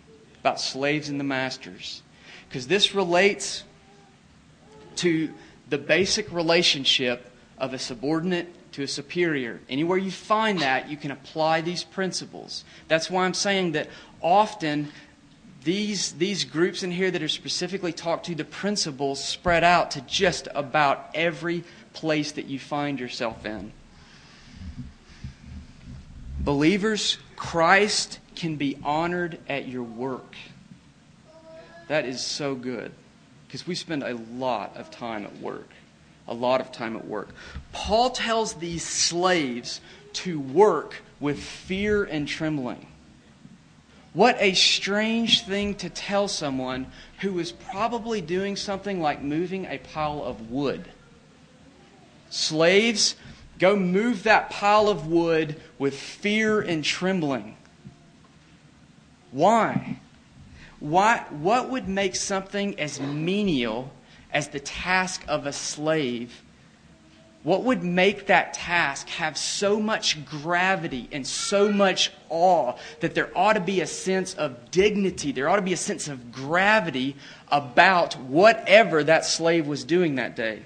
about 0.40 0.60
slaves 0.60 1.08
and 1.08 1.18
the 1.18 1.24
masters 1.24 2.02
because 2.48 2.66
this 2.66 2.94
relates 2.94 3.64
to 4.96 5.32
the 5.70 5.78
basic 5.78 6.30
relationship 6.32 7.30
of 7.56 7.72
a 7.72 7.78
subordinate 7.78 8.48
to 8.72 8.82
a 8.82 8.88
superior. 8.88 9.60
Anywhere 9.68 9.98
you 9.98 10.10
find 10.10 10.60
that, 10.60 10.88
you 10.88 10.96
can 10.96 11.10
apply 11.10 11.60
these 11.60 11.84
principles. 11.84 12.64
That's 12.88 13.10
why 13.10 13.24
I'm 13.24 13.34
saying 13.34 13.72
that 13.72 13.88
often 14.20 14.90
these, 15.64 16.12
these 16.12 16.44
groups 16.44 16.82
in 16.82 16.90
here 16.90 17.10
that 17.10 17.22
are 17.22 17.28
specifically 17.28 17.92
talked 17.92 18.26
to, 18.26 18.34
the 18.34 18.44
principles 18.44 19.22
spread 19.22 19.64
out 19.64 19.92
to 19.92 20.00
just 20.02 20.48
about 20.54 21.10
every 21.14 21.64
place 21.92 22.32
that 22.32 22.46
you 22.46 22.58
find 22.58 22.98
yourself 22.98 23.44
in. 23.46 23.72
Believers, 26.40 27.18
Christ 27.36 28.18
can 28.34 28.56
be 28.56 28.78
honored 28.82 29.38
at 29.48 29.68
your 29.68 29.84
work. 29.84 30.34
That 31.88 32.04
is 32.04 32.20
so 32.20 32.54
good 32.54 32.92
because 33.46 33.66
we 33.66 33.74
spend 33.74 34.02
a 34.02 34.14
lot 34.14 34.76
of 34.76 34.90
time 34.90 35.24
at 35.24 35.36
work. 35.38 35.68
A 36.28 36.34
lot 36.34 36.60
of 36.60 36.72
time 36.72 36.96
at 36.96 37.06
work. 37.06 37.30
Paul 37.72 38.10
tells 38.10 38.54
these 38.54 38.84
slaves 38.84 39.80
to 40.14 40.38
work 40.38 41.02
with 41.20 41.38
fear 41.38 42.04
and 42.04 42.26
trembling. 42.26 42.86
What 44.14 44.36
a 44.40 44.52
strange 44.52 45.44
thing 45.46 45.74
to 45.76 45.88
tell 45.88 46.28
someone 46.28 46.86
who 47.20 47.38
is 47.38 47.52
probably 47.52 48.20
doing 48.20 48.56
something 48.56 49.00
like 49.00 49.22
moving 49.22 49.64
a 49.64 49.78
pile 49.78 50.22
of 50.22 50.50
wood. 50.50 50.86
Slaves, 52.28 53.16
go 53.58 53.74
move 53.74 54.24
that 54.24 54.50
pile 54.50 54.88
of 54.88 55.06
wood 55.06 55.60
with 55.78 55.98
fear 55.98 56.60
and 56.60 56.84
trembling. 56.84 57.56
Why? 59.30 59.96
Why? 60.78 61.24
What 61.30 61.70
would 61.70 61.88
make 61.88 62.14
something 62.14 62.78
as 62.78 63.00
menial 63.00 63.92
as 64.30 64.48
the 64.48 64.60
task 64.60 65.24
of 65.26 65.46
a 65.46 65.52
slave? 65.52 66.42
What 67.42 67.64
would 67.64 67.82
make 67.82 68.26
that 68.26 68.54
task 68.54 69.08
have 69.08 69.36
so 69.36 69.80
much 69.80 70.24
gravity 70.24 71.08
and 71.10 71.26
so 71.26 71.72
much 71.72 72.12
awe 72.28 72.74
that 73.00 73.14
there 73.14 73.30
ought 73.36 73.54
to 73.54 73.60
be 73.60 73.80
a 73.80 73.86
sense 73.86 74.34
of 74.34 74.70
dignity, 74.70 75.32
there 75.32 75.48
ought 75.48 75.56
to 75.56 75.62
be 75.62 75.72
a 75.72 75.76
sense 75.76 76.06
of 76.06 76.30
gravity 76.30 77.16
about 77.50 78.14
whatever 78.14 79.02
that 79.02 79.24
slave 79.24 79.66
was 79.66 79.82
doing 79.82 80.14
that 80.14 80.36
day? 80.36 80.62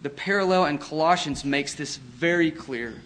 The 0.00 0.10
parallel 0.10 0.64
in 0.64 0.78
Colossians 0.78 1.44
makes 1.44 1.74
this 1.74 1.96
very 1.96 2.50
clear. 2.50 3.02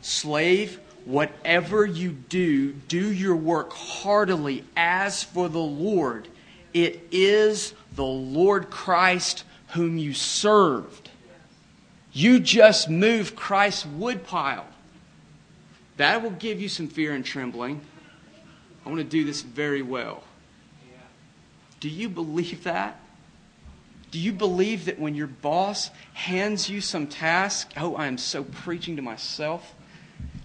Slave, 0.00 0.80
Whatever 1.06 1.86
you 1.86 2.10
do, 2.10 2.72
do 2.72 3.12
your 3.12 3.36
work 3.36 3.72
heartily 3.72 4.64
as 4.76 5.22
for 5.22 5.48
the 5.48 5.58
Lord. 5.58 6.26
It 6.74 7.00
is 7.12 7.74
the 7.94 8.04
Lord 8.04 8.70
Christ 8.70 9.44
whom 9.68 9.98
you 9.98 10.12
served. 10.12 11.05
You 12.16 12.40
just 12.40 12.88
move 12.88 13.36
Christ's 13.36 13.84
woodpile. 13.84 14.66
That 15.98 16.22
will 16.22 16.30
give 16.30 16.58
you 16.62 16.70
some 16.70 16.88
fear 16.88 17.12
and 17.12 17.22
trembling. 17.22 17.82
I 18.86 18.88
want 18.88 19.00
to 19.00 19.04
do 19.04 19.22
this 19.26 19.42
very 19.42 19.82
well. 19.82 20.24
Do 21.78 21.90
you 21.90 22.08
believe 22.08 22.64
that? 22.64 22.98
Do 24.12 24.18
you 24.18 24.32
believe 24.32 24.86
that 24.86 24.98
when 24.98 25.14
your 25.14 25.26
boss 25.26 25.90
hands 26.14 26.70
you 26.70 26.80
some 26.80 27.06
task, 27.06 27.70
oh, 27.76 27.96
I 27.96 28.06
am 28.06 28.16
so 28.16 28.44
preaching 28.44 28.96
to 28.96 29.02
myself. 29.02 29.74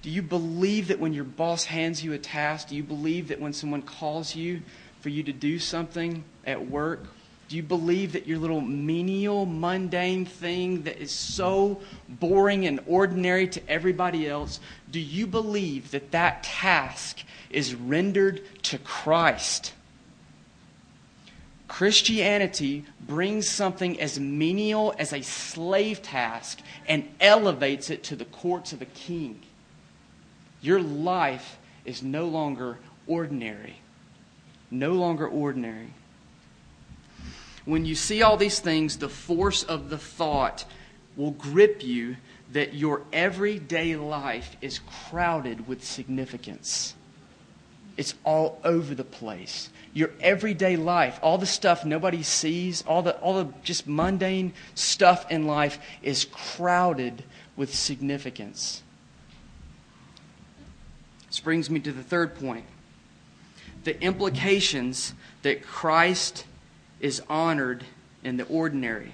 Do 0.01 0.09
you 0.09 0.21
believe 0.21 0.89
that 0.89 0.99
when 0.99 1.13
your 1.13 1.23
boss 1.23 1.63
hands 1.63 2.03
you 2.03 2.11
a 2.11 2.17
task, 2.17 2.67
do 2.67 2.75
you 2.75 2.83
believe 2.83 3.29
that 3.29 3.39
when 3.39 3.53
someone 3.53 3.81
calls 3.81 4.35
you 4.35 4.61
for 4.99 5.07
you 5.07 5.23
to 5.23 5.31
do 5.31 5.57
something 5.57 6.25
at 6.45 6.69
work, 6.69 7.05
do 7.51 7.57
you 7.57 7.63
believe 7.63 8.13
that 8.13 8.27
your 8.27 8.37
little 8.37 8.61
menial, 8.61 9.45
mundane 9.45 10.23
thing 10.23 10.83
that 10.83 11.01
is 11.01 11.11
so 11.11 11.81
boring 12.07 12.65
and 12.65 12.79
ordinary 12.87 13.45
to 13.45 13.69
everybody 13.69 14.25
else, 14.25 14.61
do 14.89 15.01
you 15.01 15.27
believe 15.27 15.91
that 15.91 16.11
that 16.11 16.43
task 16.43 17.19
is 17.49 17.75
rendered 17.75 18.41
to 18.63 18.77
Christ? 18.77 19.73
Christianity 21.67 22.85
brings 23.01 23.49
something 23.49 23.99
as 23.99 24.17
menial 24.17 24.95
as 24.97 25.11
a 25.11 25.21
slave 25.21 26.01
task 26.01 26.61
and 26.87 27.05
elevates 27.19 27.89
it 27.89 28.01
to 28.05 28.15
the 28.15 28.23
courts 28.23 28.71
of 28.71 28.81
a 28.81 28.85
king. 28.85 29.41
Your 30.61 30.81
life 30.81 31.57
is 31.83 32.01
no 32.01 32.27
longer 32.27 32.77
ordinary. 33.07 33.81
No 34.69 34.93
longer 34.93 35.27
ordinary. 35.27 35.91
When 37.65 37.85
you 37.85 37.95
see 37.95 38.21
all 38.21 38.37
these 38.37 38.59
things, 38.59 38.97
the 38.97 39.09
force 39.09 39.63
of 39.63 39.89
the 39.89 39.97
thought 39.97 40.65
will 41.15 41.31
grip 41.31 41.83
you 41.83 42.17
that 42.53 42.73
your 42.73 43.03
everyday 43.13 43.95
life 43.95 44.57
is 44.61 44.79
crowded 45.09 45.67
with 45.67 45.83
significance. 45.83 46.95
It's 47.97 48.15
all 48.23 48.59
over 48.63 48.95
the 48.95 49.03
place. 49.03 49.69
Your 49.93 50.11
everyday 50.21 50.75
life, 50.75 51.19
all 51.21 51.37
the 51.37 51.45
stuff 51.45 51.85
nobody 51.85 52.23
sees, 52.23 52.83
all 52.83 53.01
the, 53.01 53.17
all 53.19 53.43
the 53.43 53.53
just 53.63 53.87
mundane 53.87 54.53
stuff 54.73 55.29
in 55.29 55.45
life 55.45 55.77
is 56.01 56.25
crowded 56.25 57.23
with 57.55 57.75
significance. 57.75 58.81
This 61.27 61.39
brings 61.39 61.69
me 61.69 61.79
to 61.81 61.91
the 61.91 62.03
third 62.03 62.35
point 62.35 62.65
the 63.83 63.99
implications 64.01 65.13
that 65.41 65.63
Christ 65.63 66.45
is 67.01 67.21
honored 67.29 67.83
in 68.23 68.37
the 68.37 68.45
ordinary. 68.45 69.13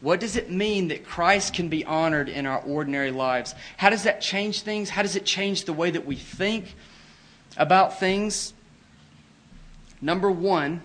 What 0.00 0.18
does 0.18 0.36
it 0.36 0.50
mean 0.50 0.88
that 0.88 1.06
Christ 1.06 1.54
can 1.54 1.68
be 1.68 1.84
honored 1.84 2.28
in 2.28 2.44
our 2.44 2.60
ordinary 2.60 3.12
lives? 3.12 3.54
How 3.76 3.88
does 3.90 4.02
that 4.02 4.20
change 4.20 4.62
things? 4.62 4.90
How 4.90 5.02
does 5.02 5.14
it 5.14 5.24
change 5.24 5.64
the 5.64 5.72
way 5.72 5.92
that 5.92 6.04
we 6.04 6.16
think 6.16 6.74
about 7.56 8.00
things? 8.00 8.52
Number 10.00 10.30
one, 10.30 10.82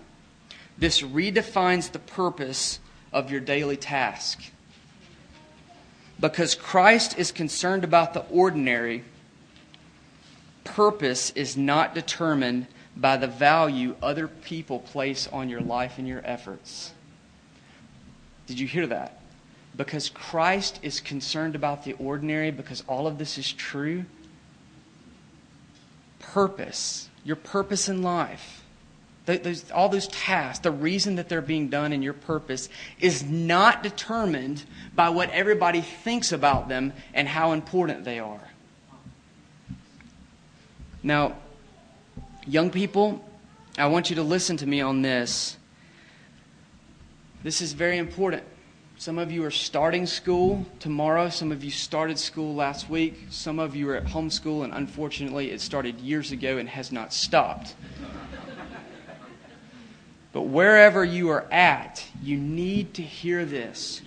this 0.78 1.02
redefines 1.02 1.91
the 1.91 2.00
purpose 2.00 2.80
of 3.12 3.32
your 3.32 3.41
daily 3.41 3.78
task. 3.78 4.43
Because 6.19 6.54
Christ 6.54 7.17
is 7.17 7.32
concerned 7.32 7.84
about 7.84 8.13
the 8.13 8.26
ordinary 8.30 9.04
purpose 10.63 11.32
is 11.32 11.58
not 11.58 11.95
determined 11.95 12.67
by 13.00 13.18
the 13.18 13.28
value 13.28 13.96
other 14.02 14.28
people 14.28 14.80
place 14.80 15.28
on 15.32 15.50
your 15.50 15.62
life 15.62 15.98
and 15.98 16.08
your 16.08 16.22
efforts. 16.26 16.92
Did 18.48 18.60
you 18.60 18.68
hear 18.68 18.88
that? 18.88 19.22
Because 19.76 20.10
Christ 20.10 20.80
is 20.82 21.00
concerned 21.00 21.56
about 21.56 21.84
the 21.84 21.94
ordinary, 21.94 22.50
because 22.50 22.84
all 22.88 23.06
of 23.06 23.20
this 23.20 23.38
is 23.38 23.54
true. 23.54 24.06
Purpose, 26.20 27.10
your 27.24 27.36
purpose 27.36 27.88
in 27.88 28.02
life, 28.02 28.64
those, 29.26 29.70
all 29.72 29.90
those 29.90 30.08
tasks, 30.08 30.64
the 30.64 30.72
reason 30.72 31.16
that 31.16 31.30
they're 31.30 31.42
being 31.42 31.68
done 31.68 31.92
and 31.92 32.04
your 32.04 32.14
purpose 32.14 32.70
is 33.00 33.24
not 33.24 33.84
determined 33.84 34.64
by 34.96 35.10
what 35.10 35.30
everybody 35.32 35.82
thinks 35.82 36.32
about 36.32 36.70
them 36.70 36.94
and 37.14 37.28
how 37.28 37.52
important 37.52 38.06
they 38.06 38.20
are. 38.20 38.48
Now, 41.04 41.36
young 42.48 42.70
people, 42.70 43.24
I 43.78 43.88
want 43.88 44.10
you 44.10 44.16
to 44.16 44.24
listen 44.24 44.58
to 44.58 44.66
me 44.66 44.82
on 44.82 45.02
this. 45.02 45.58
This 47.44 47.62
is 47.62 47.74
very 47.74 47.98
important. 47.98 48.44
Some 48.98 49.20
of 49.20 49.32
you 49.32 49.44
are 49.46 49.52
starting 49.52 50.08
school 50.08 50.66
tomorrow. 50.80 51.30
Some 51.30 51.52
of 51.52 51.64
you 51.64 51.70
started 51.70 52.18
school 52.18 52.56
last 52.56 52.90
week. 52.90 53.28
Some 53.30 53.60
of 53.60 53.76
you 53.76 53.88
are 53.90 53.96
at 53.96 54.06
homeschool, 54.06 54.64
and 54.64 54.74
unfortunately, 54.74 55.52
it 55.52 55.62
started 55.62 56.00
years 56.00 56.32
ago 56.32 56.58
and 56.58 56.68
has 56.68 56.92
not 56.92 57.14
stopped. 57.14 57.76
but 60.34 60.44
wherever 60.44 61.06
you 61.06 61.30
are 61.30 61.46
at, 61.52 62.04
you 62.24 62.38
need 62.38 62.96
to 62.96 63.04
hear 63.04 63.46
this. 63.46 64.02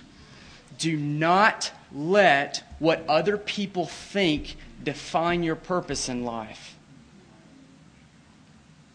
Do 0.77 0.97
not 0.97 1.71
let 1.93 2.63
what 2.79 3.05
other 3.07 3.37
people 3.37 3.85
think 3.85 4.57
define 4.83 5.43
your 5.43 5.55
purpose 5.55 6.09
in 6.09 6.25
life. 6.25 6.75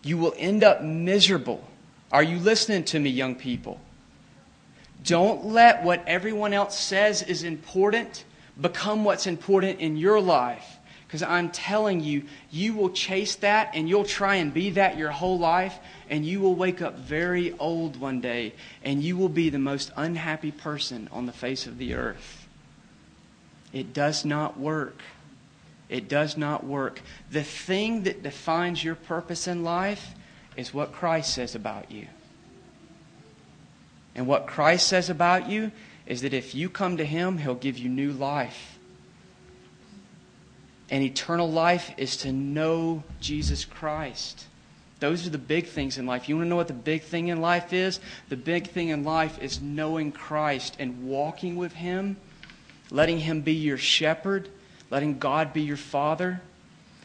You 0.06 0.18
will 0.18 0.34
end 0.38 0.62
up 0.62 0.82
miserable. 0.82 1.64
Are 2.12 2.22
you 2.22 2.38
listening 2.38 2.84
to 2.84 3.00
me, 3.00 3.10
young 3.10 3.34
people? 3.34 3.80
Don't 5.02 5.46
let 5.46 5.82
what 5.82 6.06
everyone 6.06 6.52
else 6.52 6.78
says 6.78 7.22
is 7.22 7.42
important 7.42 8.24
become 8.60 9.02
what's 9.02 9.26
important 9.26 9.80
in 9.80 9.96
your 9.96 10.20
life. 10.20 10.76
Because 11.06 11.24
I'm 11.24 11.50
telling 11.50 12.00
you, 12.00 12.22
you 12.52 12.74
will 12.74 12.90
chase 12.90 13.34
that 13.36 13.70
and 13.74 13.88
you'll 13.88 14.04
try 14.04 14.36
and 14.36 14.54
be 14.54 14.70
that 14.70 14.96
your 14.96 15.10
whole 15.10 15.40
life, 15.40 15.76
and 16.08 16.24
you 16.24 16.40
will 16.40 16.54
wake 16.54 16.82
up 16.82 16.98
very 16.98 17.52
old 17.58 17.98
one 17.98 18.20
day, 18.20 18.54
and 18.84 19.02
you 19.02 19.16
will 19.16 19.28
be 19.28 19.50
the 19.50 19.58
most 19.58 19.90
unhappy 19.96 20.52
person 20.52 21.08
on 21.10 21.26
the 21.26 21.32
face 21.32 21.66
of 21.66 21.78
the 21.78 21.94
earth. 21.94 22.46
It 23.72 23.92
does 23.92 24.24
not 24.24 24.58
work. 24.58 25.00
It 25.88 26.08
does 26.08 26.36
not 26.36 26.64
work. 26.64 27.00
The 27.30 27.42
thing 27.42 28.02
that 28.04 28.22
defines 28.22 28.82
your 28.82 28.94
purpose 28.94 29.46
in 29.46 29.62
life 29.62 30.14
is 30.56 30.74
what 30.74 30.92
Christ 30.92 31.34
says 31.34 31.54
about 31.54 31.90
you. 31.90 32.06
And 34.14 34.26
what 34.26 34.46
Christ 34.46 34.88
says 34.88 35.10
about 35.10 35.48
you 35.48 35.70
is 36.06 36.22
that 36.22 36.32
if 36.32 36.54
you 36.54 36.70
come 36.70 36.96
to 36.96 37.04
Him, 37.04 37.38
He'll 37.38 37.54
give 37.54 37.78
you 37.78 37.88
new 37.88 38.12
life. 38.12 38.78
And 40.90 41.02
eternal 41.02 41.50
life 41.50 41.92
is 41.96 42.16
to 42.18 42.32
know 42.32 43.02
Jesus 43.20 43.64
Christ. 43.64 44.46
Those 44.98 45.26
are 45.26 45.30
the 45.30 45.38
big 45.38 45.66
things 45.66 45.98
in 45.98 46.06
life. 46.06 46.28
You 46.28 46.36
want 46.36 46.46
to 46.46 46.48
know 46.48 46.56
what 46.56 46.68
the 46.68 46.72
big 46.72 47.02
thing 47.02 47.28
in 47.28 47.40
life 47.40 47.72
is? 47.72 48.00
The 48.28 48.36
big 48.36 48.68
thing 48.68 48.88
in 48.88 49.04
life 49.04 49.42
is 49.42 49.60
knowing 49.60 50.10
Christ 50.12 50.76
and 50.78 51.04
walking 51.04 51.56
with 51.56 51.74
Him, 51.74 52.16
letting 52.90 53.18
Him 53.18 53.42
be 53.42 53.52
your 53.52 53.76
shepherd, 53.76 54.48
letting 54.90 55.18
God 55.18 55.52
be 55.52 55.62
your 55.62 55.76
Father. 55.76 56.40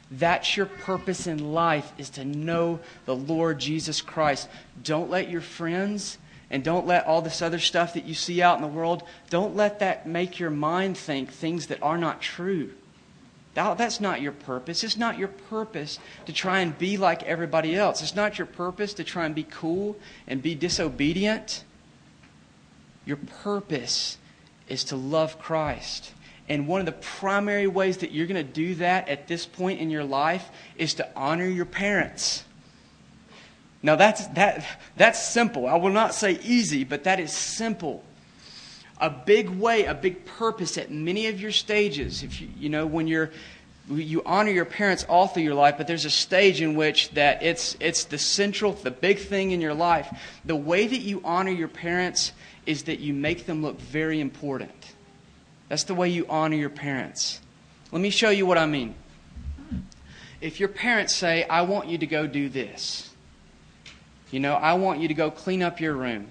That's 0.10 0.58
your 0.58 0.66
purpose 0.66 1.26
in 1.26 1.54
life 1.54 1.92
is 1.98 2.10
to 2.12 2.26
know 2.26 2.80
the 3.06 3.16
Lord 3.16 3.60
Jesus 3.60 4.02
Christ. 4.02 4.50
Don't 4.84 5.10
let 5.10 5.30
your 5.30 5.42
friends 5.42 6.18
and 6.52 6.64
don't 6.64 6.86
let 6.86 7.08
all 7.08 7.22
this 7.22 7.42
other 7.42 7.60
stuff 7.60 7.94
that 7.94 8.04
you 8.04 8.14
see 8.14 8.42
out 8.42 8.58
in 8.58 8.62
the 8.62 8.68
world, 8.68 9.04
don't 9.30 9.56
let 9.56 9.80
that 9.80 10.06
make 10.06 10.38
your 10.38 10.50
mind 10.50 10.98
think 10.98 11.32
things 11.32 11.68
that 11.68 11.82
are 11.82 11.98
not 11.98 12.22
true. 12.22 12.74
That, 13.54 13.78
that's 13.78 14.02
not 14.02 14.22
your 14.22 14.34
purpose. 14.34 14.84
It's 14.84 14.98
not 14.98 15.18
your 15.18 15.30
purpose 15.30 15.98
to 16.26 16.34
try 16.34 16.60
and 16.60 16.78
be 16.78 16.98
like 16.98 17.24
everybody 17.24 17.76
else. 17.76 18.02
It's 18.02 18.16
not 18.16 18.38
your 18.38 18.48
purpose 18.48 18.94
to 18.96 19.04
try 19.04 19.26
and 19.26 19.34
be 19.34 19.44
cool 19.44 19.98
and 20.28 20.42
be 20.42 20.56
disobedient. 20.56 21.64
Your 23.06 23.18
purpose 23.18 24.18
is 24.68 24.84
to 24.86 24.96
love 24.96 25.40
Christ. 25.40 26.14
And 26.50 26.68
one 26.68 26.80
of 26.80 26.86
the 26.86 26.92
primary 26.92 27.68
ways 27.68 27.98
that 27.98 28.12
you're 28.12 28.28
going 28.28 28.46
to 28.46 28.52
do 28.52 28.76
that 28.76 29.08
at 29.08 29.28
this 29.28 29.46
point 29.46 29.80
in 29.80 29.90
your 29.90 30.04
life 30.04 30.50
is 30.78 30.96
to 30.96 31.08
honor 31.16 31.46
your 31.46 31.66
parents. 31.66 32.44
Now 33.84 33.96
that's, 33.96 34.28
that, 34.28 34.66
that's 34.96 35.24
simple. 35.24 35.68
I 35.68 35.76
will 35.76 35.92
not 35.92 36.14
say 36.14 36.40
easy, 36.44 36.84
but 36.84 37.06
that 37.06 37.20
is 37.20 37.32
simple. 37.32 38.04
A 39.00 39.10
big 39.10 39.50
way, 39.50 39.86
a 39.86 39.96
big 39.96 40.26
purpose 40.26 40.78
at 40.78 40.92
many 40.92 41.28
of 41.28 41.42
your 41.42 41.52
stages, 41.52 42.22
if 42.22 42.40
you, 42.40 42.50
you 42.60 42.70
know, 42.70 42.86
when 42.86 43.08
you're, 43.08 43.32
you 43.90 44.22
honor 44.26 44.52
your 44.52 44.66
parents 44.66 45.04
all 45.10 45.28
through 45.28 45.44
your 45.44 45.56
life, 45.56 45.76
but 45.78 45.88
there's 45.88 46.06
a 46.06 46.12
stage 46.12 46.62
in 46.62 46.76
which 46.76 47.10
that 47.12 47.42
it's, 47.42 47.76
it's 47.80 48.04
the 48.06 48.20
central, 48.20 48.74
the 48.74 48.92
big 48.92 49.18
thing 49.18 49.52
in 49.52 49.62
your 49.62 49.74
life. 49.74 50.08
The 50.46 50.56
way 50.56 50.86
that 50.86 51.00
you 51.00 51.22
honor 51.24 51.52
your 51.52 51.68
parents 51.68 52.32
is 52.68 52.84
that 52.84 53.00
you 53.00 53.14
make 53.14 53.48
them 53.48 53.64
look 53.64 53.80
very 53.80 54.20
important. 54.20 54.72
That's 55.72 55.86
the 55.86 55.96
way 55.96 56.10
you 56.10 56.26
honor 56.28 56.58
your 56.58 56.70
parents. 56.70 57.40
Let 57.94 58.02
me 58.02 58.10
show 58.10 58.30
you 58.30 58.46
what 58.46 58.58
I 58.58 58.66
mean. 58.66 58.94
If 60.42 60.60
your 60.60 60.68
parents 60.68 61.16
say, 61.16 61.46
I 61.46 61.62
want 61.62 61.88
you 61.88 61.98
to 62.00 62.06
go 62.06 62.28
do 62.28 62.50
this, 62.50 63.10
you 64.32 64.42
know, 64.42 64.56
I 64.56 64.74
want 64.74 65.00
you 65.00 65.08
to 65.08 65.14
go 65.14 65.32
clean 65.32 65.64
up 65.64 65.80
your 65.80 65.94
room. 65.94 66.28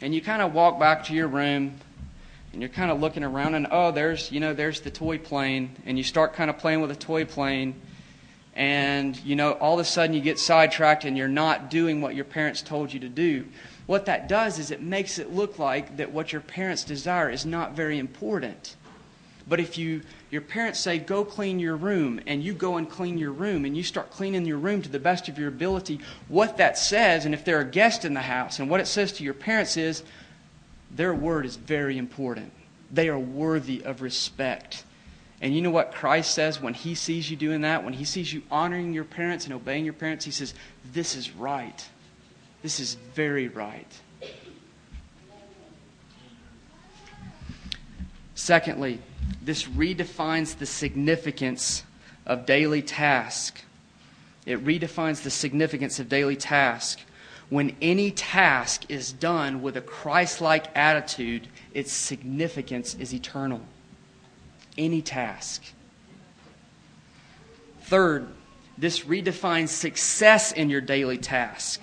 And 0.00 0.14
you 0.14 0.20
kind 0.20 0.40
of 0.40 0.54
walk 0.54 0.78
back 0.78 1.02
to 1.06 1.14
your 1.14 1.26
room 1.26 1.80
and 2.52 2.62
you're 2.62 2.68
kind 2.68 2.92
of 2.92 3.00
looking 3.00 3.24
around 3.24 3.56
and 3.56 3.66
oh, 3.72 3.90
there's, 3.90 4.30
you 4.30 4.38
know, 4.38 4.54
there's 4.54 4.82
the 4.82 4.90
toy 4.92 5.18
plane 5.18 5.74
and 5.84 5.98
you 5.98 6.04
start 6.04 6.34
kind 6.34 6.48
of 6.48 6.56
playing 6.58 6.80
with 6.80 6.92
a 6.92 6.96
toy 6.96 7.24
plane 7.24 7.74
and, 8.54 9.18
you 9.24 9.34
know, 9.34 9.50
all 9.54 9.74
of 9.74 9.80
a 9.80 9.84
sudden 9.84 10.14
you 10.14 10.20
get 10.20 10.38
sidetracked 10.38 11.04
and 11.04 11.18
you're 11.18 11.26
not 11.26 11.70
doing 11.70 12.00
what 12.00 12.14
your 12.14 12.24
parents 12.24 12.62
told 12.62 12.92
you 12.92 13.00
to 13.00 13.08
do. 13.08 13.46
What 13.90 14.06
that 14.06 14.28
does 14.28 14.60
is 14.60 14.70
it 14.70 14.80
makes 14.80 15.18
it 15.18 15.34
look 15.34 15.58
like 15.58 15.96
that 15.96 16.12
what 16.12 16.30
your 16.30 16.42
parents 16.42 16.84
desire 16.84 17.28
is 17.28 17.44
not 17.44 17.72
very 17.72 17.98
important. 17.98 18.76
But 19.48 19.58
if 19.58 19.76
you 19.76 20.02
your 20.30 20.42
parents 20.42 20.78
say 20.78 21.00
go 21.00 21.24
clean 21.24 21.58
your 21.58 21.74
room 21.74 22.20
and 22.24 22.40
you 22.40 22.54
go 22.54 22.76
and 22.76 22.88
clean 22.88 23.18
your 23.18 23.32
room 23.32 23.64
and 23.64 23.76
you 23.76 23.82
start 23.82 24.12
cleaning 24.12 24.46
your 24.46 24.58
room 24.58 24.80
to 24.82 24.88
the 24.88 25.00
best 25.00 25.28
of 25.28 25.40
your 25.40 25.48
ability, 25.48 25.98
what 26.28 26.56
that 26.58 26.78
says 26.78 27.24
and 27.24 27.34
if 27.34 27.44
they're 27.44 27.62
a 27.62 27.64
guest 27.64 28.04
in 28.04 28.14
the 28.14 28.20
house 28.20 28.60
and 28.60 28.70
what 28.70 28.78
it 28.78 28.86
says 28.86 29.10
to 29.14 29.24
your 29.24 29.34
parents 29.34 29.76
is 29.76 30.04
their 30.92 31.12
word 31.12 31.44
is 31.44 31.56
very 31.56 31.98
important. 31.98 32.52
They 32.92 33.08
are 33.08 33.18
worthy 33.18 33.82
of 33.82 34.02
respect. 34.02 34.84
And 35.40 35.52
you 35.52 35.62
know 35.62 35.72
what 35.72 35.90
Christ 35.90 36.32
says 36.32 36.62
when 36.62 36.74
he 36.74 36.94
sees 36.94 37.28
you 37.28 37.36
doing 37.36 37.62
that, 37.62 37.82
when 37.82 37.94
he 37.94 38.04
sees 38.04 38.32
you 38.32 38.42
honoring 38.52 38.92
your 38.92 39.02
parents 39.02 39.46
and 39.46 39.52
obeying 39.52 39.84
your 39.84 39.94
parents, 39.94 40.24
he 40.24 40.30
says, 40.30 40.54
This 40.92 41.16
is 41.16 41.32
right. 41.32 41.88
This 42.62 42.80
is 42.80 42.94
very 43.14 43.48
right. 43.48 43.86
Secondly, 48.34 49.00
this 49.42 49.64
redefines 49.64 50.58
the 50.58 50.66
significance 50.66 51.84
of 52.26 52.46
daily 52.46 52.82
task. 52.82 53.60
It 54.46 54.64
redefines 54.64 55.22
the 55.22 55.30
significance 55.30 56.00
of 56.00 56.08
daily 56.08 56.36
task. 56.36 57.00
When 57.48 57.76
any 57.82 58.10
task 58.10 58.84
is 58.88 59.12
done 59.12 59.60
with 59.60 59.76
a 59.76 59.80
Christ 59.80 60.40
like 60.40 60.74
attitude, 60.76 61.48
its 61.74 61.92
significance 61.92 62.94
is 62.94 63.12
eternal. 63.12 63.60
Any 64.78 65.02
task. 65.02 65.64
Third, 67.82 68.28
this 68.78 69.00
redefines 69.00 69.68
success 69.68 70.52
in 70.52 70.70
your 70.70 70.80
daily 70.80 71.18
task. 71.18 71.82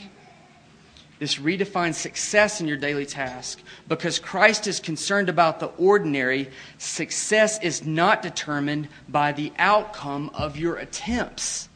This 1.19 1.37
redefines 1.37 1.95
success 1.95 2.61
in 2.61 2.67
your 2.67 2.77
daily 2.77 3.05
task. 3.05 3.59
Because 3.87 4.19
Christ 4.19 4.67
is 4.67 4.79
concerned 4.79 5.29
about 5.29 5.59
the 5.59 5.67
ordinary, 5.77 6.49
success 6.77 7.59
is 7.63 7.85
not 7.85 8.21
determined 8.21 8.87
by 9.09 9.31
the 9.31 9.51
outcome 9.57 10.29
of 10.33 10.57
your 10.57 10.75
attempts. 10.75 11.69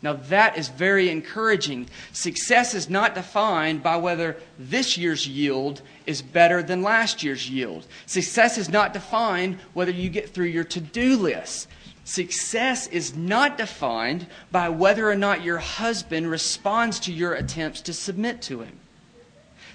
Now, 0.00 0.12
that 0.12 0.56
is 0.56 0.68
very 0.68 1.10
encouraging. 1.10 1.88
Success 2.12 2.72
is 2.72 2.88
not 2.88 3.16
defined 3.16 3.82
by 3.82 3.96
whether 3.96 4.36
this 4.58 4.96
year's 4.96 5.26
yield 5.26 5.82
is 6.06 6.22
better 6.22 6.62
than 6.62 6.82
last 6.82 7.24
year's 7.24 7.50
yield. 7.50 7.84
Success 8.06 8.58
is 8.58 8.68
not 8.68 8.92
defined 8.92 9.58
whether 9.74 9.90
you 9.90 10.08
get 10.08 10.30
through 10.30 10.46
your 10.46 10.64
to 10.64 10.80
do 10.80 11.16
list. 11.16 11.68
Success 12.08 12.86
is 12.86 13.14
not 13.14 13.58
defined 13.58 14.26
by 14.50 14.70
whether 14.70 15.10
or 15.10 15.14
not 15.14 15.44
your 15.44 15.58
husband 15.58 16.30
responds 16.30 16.98
to 17.00 17.12
your 17.12 17.34
attempts 17.34 17.82
to 17.82 17.92
submit 17.92 18.40
to 18.40 18.62
him. 18.62 18.80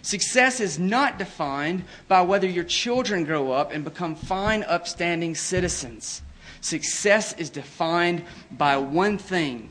Success 0.01 0.59
is 0.59 0.79
not 0.79 1.19
defined 1.19 1.83
by 2.07 2.23
whether 2.23 2.47
your 2.47 2.63
children 2.63 3.23
grow 3.23 3.51
up 3.51 3.71
and 3.71 3.83
become 3.83 4.15
fine, 4.15 4.63
upstanding 4.63 5.35
citizens. 5.35 6.23
Success 6.59 7.33
is 7.33 7.51
defined 7.51 8.23
by 8.49 8.77
one 8.77 9.19
thing 9.19 9.69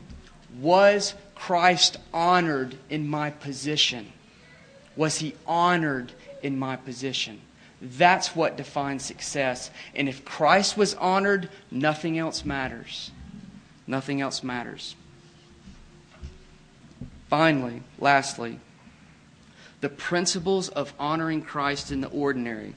Was 0.57 1.15
Christ 1.35 1.97
honored 2.13 2.77
in 2.89 3.09
my 3.09 3.29
position? 3.29 4.13
Was 4.95 5.17
he 5.17 5.35
honored 5.45 6.13
in 6.41 6.57
my 6.57 6.77
position? 6.77 7.41
That's 7.83 8.33
what 8.33 8.55
defines 8.55 9.03
success. 9.03 9.69
And 9.93 10.07
if 10.07 10.23
Christ 10.23 10.77
was 10.77 10.93
honored, 10.95 11.49
nothing 11.69 12.17
else 12.17 12.45
matters. 12.45 13.11
Nothing 13.85 14.21
else 14.21 14.41
matters. 14.41 14.95
Finally, 17.29 17.83
lastly, 17.99 18.59
the 19.81 19.89
principles 19.89 20.69
of 20.69 20.93
honoring 20.97 21.41
Christ 21.41 21.91
in 21.91 21.99
the 21.99 22.07
ordinary. 22.07 22.73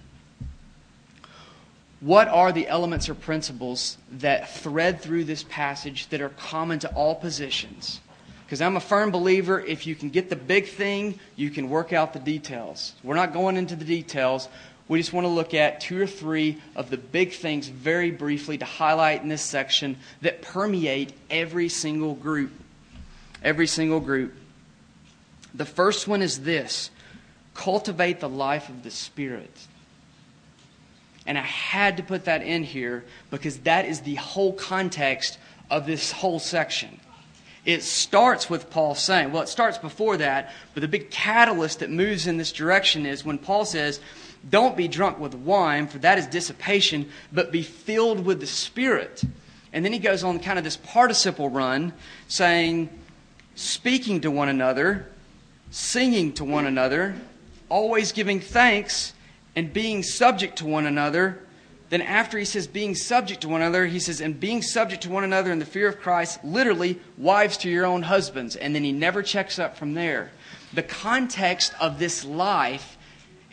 What 2.01 2.27
are 2.27 2.51
the 2.51 2.67
elements 2.67 3.09
or 3.09 3.15
principles 3.15 3.99
that 4.11 4.51
thread 4.51 5.01
through 5.01 5.25
this 5.25 5.45
passage 5.45 6.09
that 6.09 6.21
are 6.21 6.31
common 6.31 6.81
to 6.81 6.93
all 6.95 7.15
positions? 7.15 8.01
Because 8.45 8.61
I'm 8.61 8.77
a 8.77 8.81
firm 8.81 9.13
believer 9.13 9.61
if 9.61 9.87
you 9.87 9.95
can 9.95 10.11
get 10.11 10.31
the 10.31 10.37
big 10.37 10.67
thing, 10.67 11.21
you 11.37 11.51
can 11.51 11.71
work 11.71 11.93
out 11.93 12.13
the 12.13 12.19
details. 12.19 12.95
We're 13.05 13.15
not 13.15 13.33
going 13.33 13.57
into 13.57 13.77
the 13.77 13.85
details. 13.85 14.49
We 14.89 14.99
just 14.99 15.13
want 15.13 15.25
to 15.25 15.29
look 15.29 15.53
at 15.53 15.81
two 15.81 16.01
or 16.01 16.07
three 16.07 16.63
of 16.77 16.91
the 16.91 16.97
big 16.97 17.33
things 17.33 17.69
very 17.69 18.13
briefly 18.13 18.59
to 18.59 18.65
highlight 18.65 19.23
in 19.23 19.29
this 19.29 19.43
section 19.43 19.97
that 20.21 20.43
permeate 20.43 21.13
every 21.29 21.69
single 21.69 22.15
group. 22.15 22.53
Every 23.43 23.67
single 23.67 24.01
group. 24.01 24.35
The 25.55 25.65
first 25.65 26.07
one 26.07 26.23
is 26.23 26.43
this 26.43 26.91
cultivate 27.55 28.21
the 28.21 28.29
life 28.29 28.69
of 28.69 28.83
the 28.83 28.91
Spirit. 28.91 29.67
And 31.27 31.37
I 31.37 31.43
had 31.43 31.97
to 31.97 32.03
put 32.03 32.27
that 32.27 32.43
in 32.43 32.63
here 32.63 33.05
because 33.31 33.59
that 33.61 33.87
is 33.87 34.01
the 34.01 34.15
whole 34.17 34.53
context 34.53 35.39
of 35.71 35.87
this 35.87 36.13
whole 36.13 36.39
section. 36.39 37.01
It 37.67 37.83
starts 37.83 38.49
with 38.49 38.71
Paul 38.71 38.95
saying, 38.95 39.33
well, 39.33 39.43
it 39.43 39.49
starts 39.49 39.77
before 39.77 40.17
that, 40.19 40.53
but 40.73 40.81
the 40.81 40.89
big 40.89 41.11
catalyst 41.11 41.81
that 41.81 41.91
moves 41.91 42.29
in 42.29 42.37
this 42.37 42.53
direction 42.53 43.05
is 43.05 43.25
when 43.25 43.39
Paul 43.39 43.65
says, 43.65 44.01
don't 44.49 44.77
be 44.77 44.87
drunk 44.87 45.19
with 45.19 45.35
wine, 45.35 45.89
for 45.89 45.99
that 45.99 46.17
is 46.17 46.29
dissipation, 46.29 47.11
but 47.33 47.51
be 47.51 47.63
filled 47.63 48.25
with 48.25 48.39
the 48.39 48.47
Spirit. 48.47 49.25
And 49.73 49.85
then 49.85 49.93
he 49.93 49.99
goes 49.99 50.23
on 50.23 50.39
kind 50.39 50.59
of 50.59 50.65
this 50.65 50.77
participle 50.77 51.51
run, 51.51 51.93
saying, 52.29 52.89
speaking 53.57 54.21
to 54.21 54.31
one 54.31 54.49
another, 54.49 55.09
singing 55.73 56.33
to 56.35 56.45
one 56.45 56.67
another, 56.67 57.17
always 57.69 58.13
giving 58.13 58.39
thanks, 58.39 59.13
and 59.57 59.73
being 59.73 60.05
subject 60.05 60.59
to 60.59 60.67
one 60.67 60.87
another 60.87 61.41
then, 61.89 62.03
after 62.03 62.37
he 62.37 62.45
says 62.45 62.67
being 62.67 62.97
subject 62.97 63.43
to 63.43 63.49
one 63.49 63.63
another, 63.63 63.87
he 63.87 64.01
says, 64.01 64.21
and 64.21 64.39
being 64.39 64.61
subject 64.61 65.05
to 65.05 65.11
one 65.11 65.23
another 65.23 65.53
in 65.53 65.61
the 65.61 65.65
fear 65.65 65.89
of 65.89 66.01
Christ, 66.01 66.43
literally, 66.43 66.99
wives 67.17 67.57
to 67.59 67.71
your 67.71 67.87
own 67.87 68.03
husbands. 68.03 68.57
And 68.57 68.75
then 68.75 68.83
he 68.83 68.91
never 68.91 69.23
checks 69.23 69.59
up 69.59 69.77
from 69.77 69.95
there. 69.95 70.33
The 70.73 70.83
context 70.83 71.75
of 71.81 72.01
this 72.01 72.25
life 72.25 72.99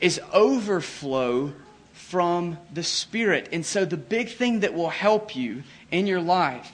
is 0.01 0.19
overflow 0.34 1.53
from 1.93 2.57
the 2.73 2.84
Spirit. 2.84 3.49
And 3.51 3.63
so, 3.63 3.86
the 3.86 3.97
big 3.97 4.29
thing 4.29 4.61
that 4.61 4.73
will 4.73 4.89
help 4.89 5.36
you 5.36 5.63
in 5.91 6.07
your 6.07 6.21
life 6.21 6.71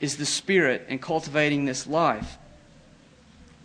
is 0.00 0.16
the 0.16 0.26
Spirit 0.26 0.86
and 0.88 1.00
cultivating 1.00 1.64
this 1.64 1.86
life. 1.86 2.36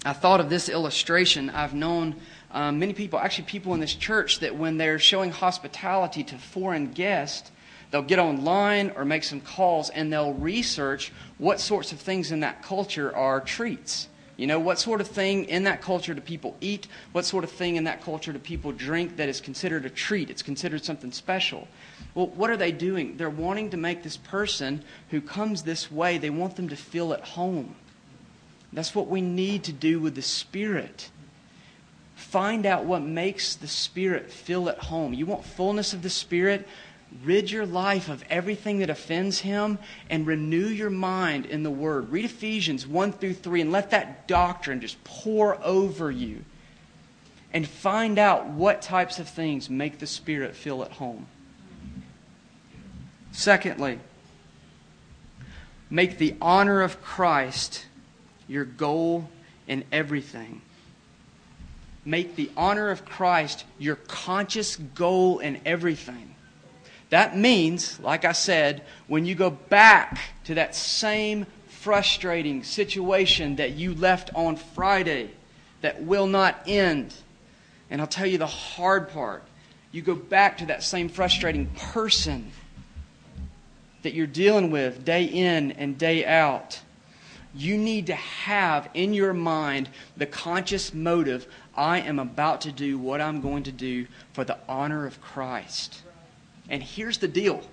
I 0.06 0.14
thought 0.14 0.40
of 0.40 0.50
this 0.50 0.70
illustration. 0.70 1.50
I've 1.50 1.74
known 1.74 2.16
um, 2.54 2.80
many 2.80 2.94
people, 2.94 3.20
actually, 3.20 3.46
people 3.46 3.74
in 3.74 3.80
this 3.80 3.94
church, 3.94 4.40
that 4.40 4.56
when 4.56 4.78
they're 4.78 5.00
showing 5.00 5.32
hospitality 5.32 6.24
to 6.26 6.38
foreign 6.38 6.92
guests, 6.92 7.52
they'll 7.92 8.02
get 8.02 8.20
online 8.20 8.92
or 8.96 9.06
make 9.06 9.24
some 9.24 9.42
calls 9.42 9.90
and 9.90 10.12
they'll 10.12 10.34
research 10.34 11.12
what 11.38 11.60
sorts 11.60 11.92
of 11.92 12.00
things 12.00 12.32
in 12.32 12.42
that 12.42 12.64
culture 12.64 13.16
are 13.16 13.40
treats. 13.40 14.08
You 14.38 14.48
know, 14.48 14.60
what 14.60 14.80
sort 14.80 15.02
of 15.02 15.08
thing 15.08 15.46
in 15.46 15.66
that 15.66 15.82
culture 15.82 16.14
do 16.14 16.22
people 16.22 16.58
eat? 16.62 16.88
What 17.12 17.26
sort 17.26 17.44
of 17.44 17.52
thing 17.52 17.76
in 17.76 17.84
that 17.84 18.02
culture 18.02 18.34
do 18.34 18.40
people 18.40 18.72
drink 18.72 19.18
that 19.18 19.30
is 19.30 19.40
considered 19.40 19.86
a 19.86 19.90
treat? 19.90 20.30
It's 20.32 20.42
considered 20.42 20.84
something 20.84 21.12
special. 21.12 21.68
Well, 22.16 22.28
what 22.28 22.50
are 22.50 22.58
they 22.58 22.72
doing? 22.72 23.18
They're 23.18 23.30
wanting 23.30 23.70
to 23.70 23.78
make 23.78 24.02
this 24.02 24.18
person 24.18 24.84
who 25.10 25.22
comes 25.22 25.62
this 25.64 25.92
way, 25.92 26.18
they 26.18 26.32
want 26.32 26.56
them 26.56 26.70
to 26.70 26.76
feel 26.76 27.14
at 27.14 27.22
home. 27.22 27.76
That's 28.74 28.96
what 28.96 29.08
we 29.08 29.22
need 29.22 29.64
to 29.66 29.74
do 29.74 30.00
with 30.00 30.16
the 30.16 30.22
Spirit. 30.22 31.12
Find 32.22 32.66
out 32.66 32.86
what 32.86 33.02
makes 33.02 33.56
the 33.56 33.68
Spirit 33.68 34.32
feel 34.32 34.70
at 34.70 34.78
home. 34.78 35.14
You 35.14 35.26
want 35.26 35.44
fullness 35.44 35.92
of 35.92 36.02
the 36.02 36.10
Spirit? 36.10 36.68
Rid 37.26 37.52
your 37.52 37.66
life 37.66 38.08
of 38.08 38.24
everything 38.30 38.80
that 38.80 38.90
offends 38.90 39.40
Him 39.40 39.80
and 40.10 40.26
renew 40.26 40.68
your 40.68 40.92
mind 40.92 41.46
in 41.48 41.64
the 41.64 41.72
Word. 41.72 42.10
Read 42.10 42.24
Ephesians 42.24 42.88
1 42.88 43.14
through 43.14 43.34
3 43.34 43.62
and 43.62 43.72
let 43.72 43.90
that 43.90 44.28
doctrine 44.28 44.80
just 44.80 45.04
pour 45.04 45.62
over 45.62 46.10
you. 46.10 46.46
And 47.52 47.68
find 47.68 48.18
out 48.18 48.48
what 48.48 48.82
types 48.82 49.20
of 49.20 49.28
things 49.28 49.70
make 49.70 50.00
the 50.00 50.08
Spirit 50.08 50.56
feel 50.56 50.84
at 50.84 50.92
home. 50.94 51.26
Secondly, 53.34 54.00
make 55.90 56.18
the 56.18 56.36
honor 56.40 56.82
of 56.82 57.02
Christ 57.02 57.88
your 58.48 58.64
goal 58.64 59.28
in 59.68 59.84
everything. 59.92 60.62
Make 62.04 62.36
the 62.36 62.50
honor 62.58 62.90
of 62.90 63.06
Christ 63.06 63.66
your 63.78 63.96
conscious 63.96 64.76
goal 64.76 65.40
in 65.40 65.62
everything. 65.66 66.36
That 67.10 67.38
means, 67.38 68.00
like 68.00 68.26
I 68.26 68.32
said, 68.32 68.84
when 69.08 69.26
you 69.26 69.36
go 69.36 69.50
back 69.50 70.20
to 70.46 70.56
that 70.56 70.76
same 70.76 71.46
frustrating 71.68 72.64
situation 72.64 73.58
that 73.58 73.72
you 73.72 73.94
left 73.94 74.30
on 74.34 74.56
Friday 74.56 75.32
that 75.82 76.02
will 76.04 76.28
not 76.28 76.64
end, 76.68 77.14
and 77.90 78.00
I'll 78.00 78.08
tell 78.08 78.28
you 78.28 78.38
the 78.38 78.48
hard 78.48 79.10
part. 79.10 79.44
You 79.92 80.02
go 80.02 80.16
back 80.16 80.60
to 80.60 80.68
that 80.68 80.84
same 80.84 81.10
frustrating 81.10 81.68
person 81.68 82.52
that 84.04 84.14
you're 84.14 84.28
dealing 84.28 84.72
with 84.72 85.04
day 85.04 85.26
in 85.26 85.74
and 85.74 85.98
day 85.98 86.26
out. 86.26 86.80
You 87.54 87.78
need 87.78 88.08
to 88.08 88.16
have 88.16 88.90
in 88.94 89.14
your 89.14 89.34
mind 89.34 89.90
the 90.16 90.26
conscious 90.26 90.94
motive 90.94 91.46
I 91.76 92.00
am 92.00 92.20
about 92.20 92.62
to 92.62 92.72
do 92.72 92.98
what 92.98 93.22
I'm 93.22 93.42
going 93.42 93.64
to 93.64 93.72
do 93.72 94.08
for 94.34 94.44
the 94.44 94.58
honor 94.68 95.06
of 95.06 95.22
Christ. 95.22 96.02
And 96.70 96.82
here's 96.84 97.20
the 97.20 97.28
deal 97.28 97.64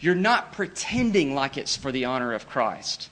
you're 0.00 0.14
not 0.14 0.52
pretending 0.52 1.34
like 1.34 1.58
it's 1.58 1.76
for 1.76 1.92
the 1.92 2.06
honor 2.06 2.32
of 2.32 2.48
Christ. 2.48 3.10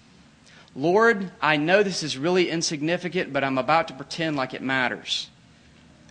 Lord, 0.75 1.33
I 1.43 1.57
know 1.57 1.83
this 1.83 2.03
is 2.03 2.17
really 2.17 2.51
insignificant, 2.51 3.33
but 3.33 3.45
I'm 3.45 3.59
about 3.59 3.89
to 3.89 3.95
pretend 3.95 4.37
like 4.37 4.55
it 4.55 4.63
matters. 4.63 5.29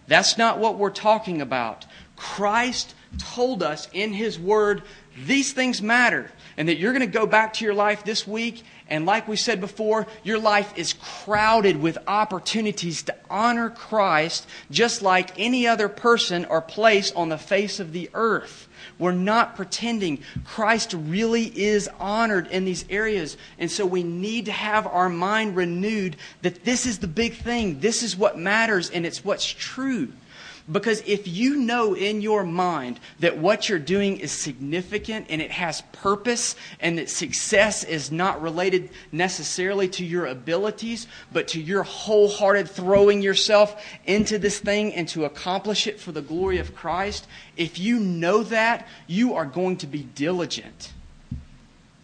That's 0.08 0.38
not 0.38 0.60
what 0.60 0.78
we're 0.78 0.90
talking 0.90 1.42
about. 1.42 1.86
Christ 2.16 2.94
told 3.18 3.64
us 3.64 3.88
in 3.94 4.14
His 4.14 4.40
Word 4.40 4.84
these 5.26 5.54
things 5.54 5.82
matter, 5.82 6.32
and 6.58 6.68
that 6.68 6.78
you're 6.78 6.94
going 6.94 7.02
to 7.02 7.08
go 7.08 7.26
back 7.26 7.54
to 7.54 7.66
your 7.66 7.74
life 7.74 8.04
this 8.04 8.28
week 8.28 8.64
and 8.90 9.06
like 9.06 9.28
we 9.28 9.36
said 9.36 9.60
before, 9.60 10.08
your 10.24 10.40
life 10.40 10.78
is 10.78 10.94
crowded 10.94 11.78
with 11.78 11.98
opportunities 12.08 13.04
to 13.04 13.16
honor 13.30 13.70
Christ 13.70 14.48
just 14.72 15.02
like 15.02 15.38
any 15.38 15.68
other 15.68 15.90
person 15.90 16.46
or 16.46 16.62
place 16.62 17.12
on 17.12 17.30
the 17.30 17.38
face 17.38 17.80
of 17.80 17.92
the 17.92 18.10
earth. 18.14 18.68
We're 18.98 19.12
not 19.12 19.56
pretending. 19.56 20.24
Christ 20.46 20.94
really 20.98 21.46
is 21.46 21.90
honored 22.00 22.48
in 22.48 22.66
these 22.66 22.86
areas. 22.90 23.38
And 23.60 23.70
so 23.70 23.86
we 23.86 24.04
need 24.04 24.46
to 24.46 24.52
have 24.52 24.88
our 24.88 25.10
mind 25.10 25.56
renewed 25.56 26.16
that 26.42 26.64
this 26.64 26.86
is 26.86 27.00
the 27.00 27.08
big 27.08 27.36
thing. 27.36 27.80
This 27.80 28.04
is 28.04 28.16
what 28.16 28.40
matters 28.40 28.90
and 28.90 29.06
it's 29.06 29.24
what's 29.24 29.46
true. 29.46 30.14
Because 30.70 31.02
if 31.06 31.30
you 31.30 31.56
know 31.56 31.94
in 31.94 32.22
your 32.22 32.44
mind 32.44 33.00
that 33.20 33.38
what 33.38 33.70
you're 33.70 33.80
doing 33.80 34.20
is 34.20 34.34
significant 34.34 35.28
and 35.30 35.42
it 35.42 35.52
has 35.52 35.82
purpose 35.94 36.58
and 36.82 36.98
that 36.98 37.10
success 37.10 37.86
is 37.86 38.12
not 38.12 38.42
related 38.42 38.90
necessarily 39.14 39.88
to 39.90 40.06
your 40.06 40.26
abilities, 40.26 41.08
but 41.32 41.48
to 41.50 41.62
your 41.62 41.84
wholehearted 41.84 42.70
throwing 42.70 43.22
yourself 43.22 43.82
into 44.06 44.38
this 44.38 44.60
thing 44.60 44.94
and 44.94 45.08
to 45.08 45.24
accomplish 45.24 45.88
it 45.88 46.02
for 46.02 46.12
the 46.12 46.22
glory 46.22 46.58
of 46.58 46.76
Christ, 46.76 47.28
if 47.56 47.80
you 47.80 47.98
know 47.98 48.44
that, 48.44 48.88
you 49.08 49.36
are 49.36 49.46
going 49.46 49.78
to 49.78 49.88
be 49.88 50.04
diligent. 50.04 50.92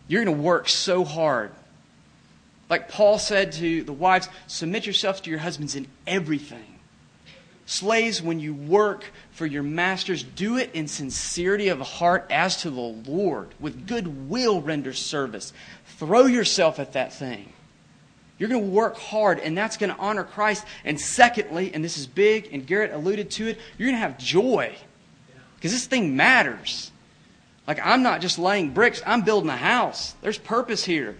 You're 0.07 0.23
going 0.23 0.37
to 0.37 0.41
work 0.41 0.69
so 0.69 1.03
hard. 1.03 1.51
Like 2.69 2.87
Paul 2.87 3.19
said 3.19 3.51
to 3.53 3.83
the 3.83 3.93
wives, 3.93 4.29
submit 4.47 4.85
yourselves 4.85 5.19
to 5.21 5.29
your 5.29 5.39
husbands 5.39 5.75
in 5.75 5.85
everything. 6.07 6.72
Slaves, 7.65 8.21
when 8.21 8.39
you 8.39 8.53
work 8.53 9.05
for 9.31 9.45
your 9.45 9.63
masters, 9.63 10.21
do 10.23 10.57
it 10.57 10.71
in 10.73 10.87
sincerity 10.87 11.69
of 11.69 11.79
heart 11.79 12.25
as 12.29 12.57
to 12.57 12.69
the 12.69 12.81
Lord. 12.81 13.49
With 13.59 13.87
good 13.87 14.29
will, 14.29 14.61
render 14.61 14.93
service. 14.93 15.53
Throw 15.97 16.25
yourself 16.25 16.79
at 16.79 16.93
that 16.93 17.13
thing. 17.13 17.53
You're 18.37 18.49
going 18.49 18.63
to 18.63 18.69
work 18.69 18.97
hard, 18.97 19.39
and 19.39 19.57
that's 19.57 19.77
going 19.77 19.93
to 19.93 19.99
honor 19.99 20.25
Christ. 20.25 20.65
And 20.83 20.99
secondly, 20.99 21.73
and 21.73 21.83
this 21.83 21.97
is 21.97 22.05
big, 22.07 22.49
and 22.51 22.67
Garrett 22.67 22.91
alluded 22.91 23.31
to 23.31 23.47
it, 23.47 23.59
you're 23.77 23.87
going 23.87 23.95
to 23.95 24.05
have 24.05 24.17
joy. 24.17 24.75
Because 25.55 25.71
this 25.71 25.85
thing 25.85 26.17
matters. 26.17 26.91
Like, 27.65 27.79
I'm 27.81 28.03
not 28.03 28.19
just 28.19 28.37
laying 28.37 28.73
bricks, 28.73 29.01
I'm 29.05 29.21
building 29.21 29.49
a 29.49 29.55
house. 29.55 30.15
There's 30.21 30.37
purpose 30.37 30.83
here. 30.83 31.15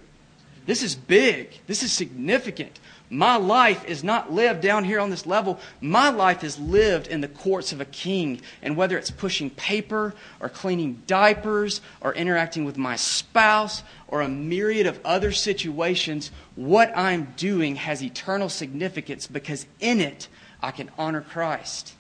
This 0.66 0.84
is 0.84 0.96
big, 0.96 1.60
this 1.68 1.84
is 1.84 1.92
significant. 1.92 2.80
My 3.14 3.36
life 3.36 3.86
is 3.86 4.04
not 4.04 4.34
lived 4.34 4.62
down 4.62 4.86
here 4.86 5.00
on 5.00 5.12
this 5.12 5.28
level. 5.28 5.60
My 5.80 6.10
life 6.10 6.44
is 6.44 6.58
lived 6.58 7.06
in 7.06 7.22
the 7.22 7.28
courts 7.28 7.72
of 7.72 7.80
a 7.80 7.86
king. 7.86 8.42
And 8.64 8.76
whether 8.76 8.98
it's 8.98 9.12
pushing 9.12 9.52
paper 9.52 10.16
or 10.40 10.50
cleaning 10.50 11.04
diapers 11.06 11.80
or 12.02 12.16
interacting 12.16 12.66
with 12.66 12.76
my 12.76 12.96
spouse 12.96 13.84
or 14.08 14.22
a 14.22 14.28
myriad 14.28 14.88
of 14.88 15.00
other 15.06 15.32
situations, 15.32 16.32
what 16.56 16.92
I'm 16.98 17.36
doing 17.38 17.76
has 17.76 18.02
eternal 18.02 18.50
significance 18.50 19.28
because 19.28 19.68
in 19.80 20.02
it 20.02 20.28
I 20.60 20.72
can 20.72 20.90
honor 20.98 21.22
Christ. 21.22 21.94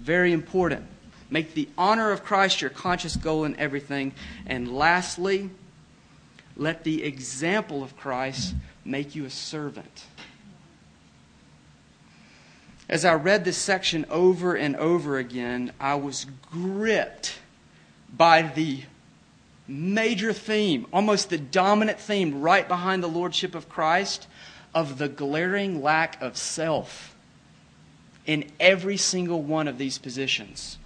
Very 0.00 0.32
important. 0.32 0.86
Make 1.30 1.54
the 1.54 1.68
honor 1.78 2.10
of 2.10 2.24
Christ 2.24 2.60
your 2.60 2.70
conscious 2.70 3.14
goal 3.14 3.44
in 3.44 3.54
everything. 3.60 4.12
And 4.44 4.76
lastly, 4.76 5.50
let 6.56 6.82
the 6.82 7.04
example 7.04 7.84
of 7.84 7.96
Christ 7.96 8.56
make 8.84 9.14
you 9.14 9.24
a 9.24 9.30
servant. 9.30 10.04
As 12.88 13.04
I 13.04 13.14
read 13.14 13.44
this 13.44 13.56
section 13.56 14.04
over 14.10 14.54
and 14.54 14.74
over 14.76 15.18
again, 15.18 15.72
I 15.78 15.94
was 15.94 16.26
gripped 16.50 17.38
by 18.12 18.42
the 18.42 18.82
major 19.68 20.32
theme, 20.32 20.86
almost 20.92 21.30
the 21.30 21.38
dominant 21.38 22.00
theme 22.00 22.40
right 22.40 22.66
behind 22.66 23.02
the 23.02 23.08
Lordship 23.08 23.54
of 23.54 23.68
Christ, 23.68 24.26
of 24.74 24.98
the 24.98 25.08
glaring 25.08 25.82
lack 25.82 26.20
of 26.20 26.36
self 26.36 27.14
in 28.26 28.50
every 28.58 28.96
single 28.96 29.42
one 29.42 29.68
of 29.68 29.78
these 29.78 29.98
positions. 29.98 30.78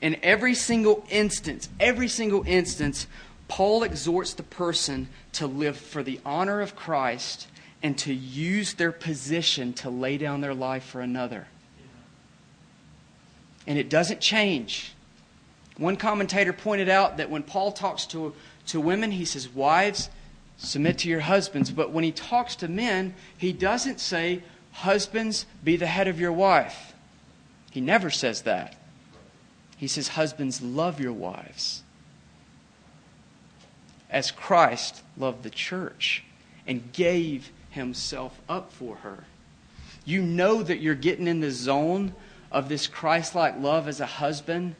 In 0.00 0.16
every 0.22 0.54
single 0.54 1.06
instance, 1.08 1.68
every 1.80 2.08
single 2.08 2.44
instance, 2.46 3.06
Paul 3.48 3.84
exhorts 3.84 4.34
the 4.34 4.42
person 4.42 5.08
to 5.32 5.46
live 5.46 5.76
for 5.76 6.02
the 6.02 6.20
honor 6.24 6.60
of 6.60 6.74
Christ 6.74 7.46
and 7.82 7.96
to 7.98 8.12
use 8.12 8.74
their 8.74 8.92
position 8.92 9.72
to 9.74 9.90
lay 9.90 10.18
down 10.18 10.40
their 10.40 10.54
life 10.54 10.84
for 10.84 11.00
another. 11.00 11.46
And 13.66 13.78
it 13.78 13.88
doesn't 13.88 14.20
change. 14.20 14.94
One 15.76 15.96
commentator 15.96 16.52
pointed 16.52 16.88
out 16.88 17.18
that 17.18 17.30
when 17.30 17.42
Paul 17.42 17.72
talks 17.72 18.06
to, 18.06 18.34
to 18.68 18.80
women, 18.80 19.12
he 19.12 19.24
says, 19.24 19.48
Wives, 19.48 20.10
submit 20.56 20.98
to 20.98 21.08
your 21.08 21.20
husbands. 21.20 21.70
But 21.70 21.90
when 21.90 22.04
he 22.04 22.12
talks 22.12 22.56
to 22.56 22.68
men, 22.68 23.14
he 23.36 23.52
doesn't 23.52 24.00
say, 24.00 24.42
Husbands, 24.72 25.46
be 25.62 25.76
the 25.76 25.86
head 25.86 26.08
of 26.08 26.18
your 26.18 26.32
wife. 26.32 26.94
He 27.70 27.80
never 27.80 28.10
says 28.10 28.42
that. 28.42 28.76
He 29.76 29.86
says, 29.86 30.08
Husbands, 30.08 30.62
love 30.62 31.00
your 31.00 31.12
wives 31.12 31.82
as 34.10 34.30
Christ 34.30 35.02
loved 35.16 35.42
the 35.42 35.50
church 35.50 36.24
and 36.66 36.92
gave 36.92 37.50
himself 37.70 38.40
up 38.48 38.72
for 38.72 38.96
her. 38.96 39.24
You 40.04 40.22
know 40.22 40.62
that 40.62 40.80
you're 40.80 40.94
getting 40.94 41.26
in 41.26 41.40
the 41.40 41.50
zone 41.50 42.14
of 42.50 42.68
this 42.68 42.86
Christ 42.86 43.34
like 43.34 43.58
love 43.58 43.88
as 43.88 44.00
a 44.00 44.06
husband 44.06 44.76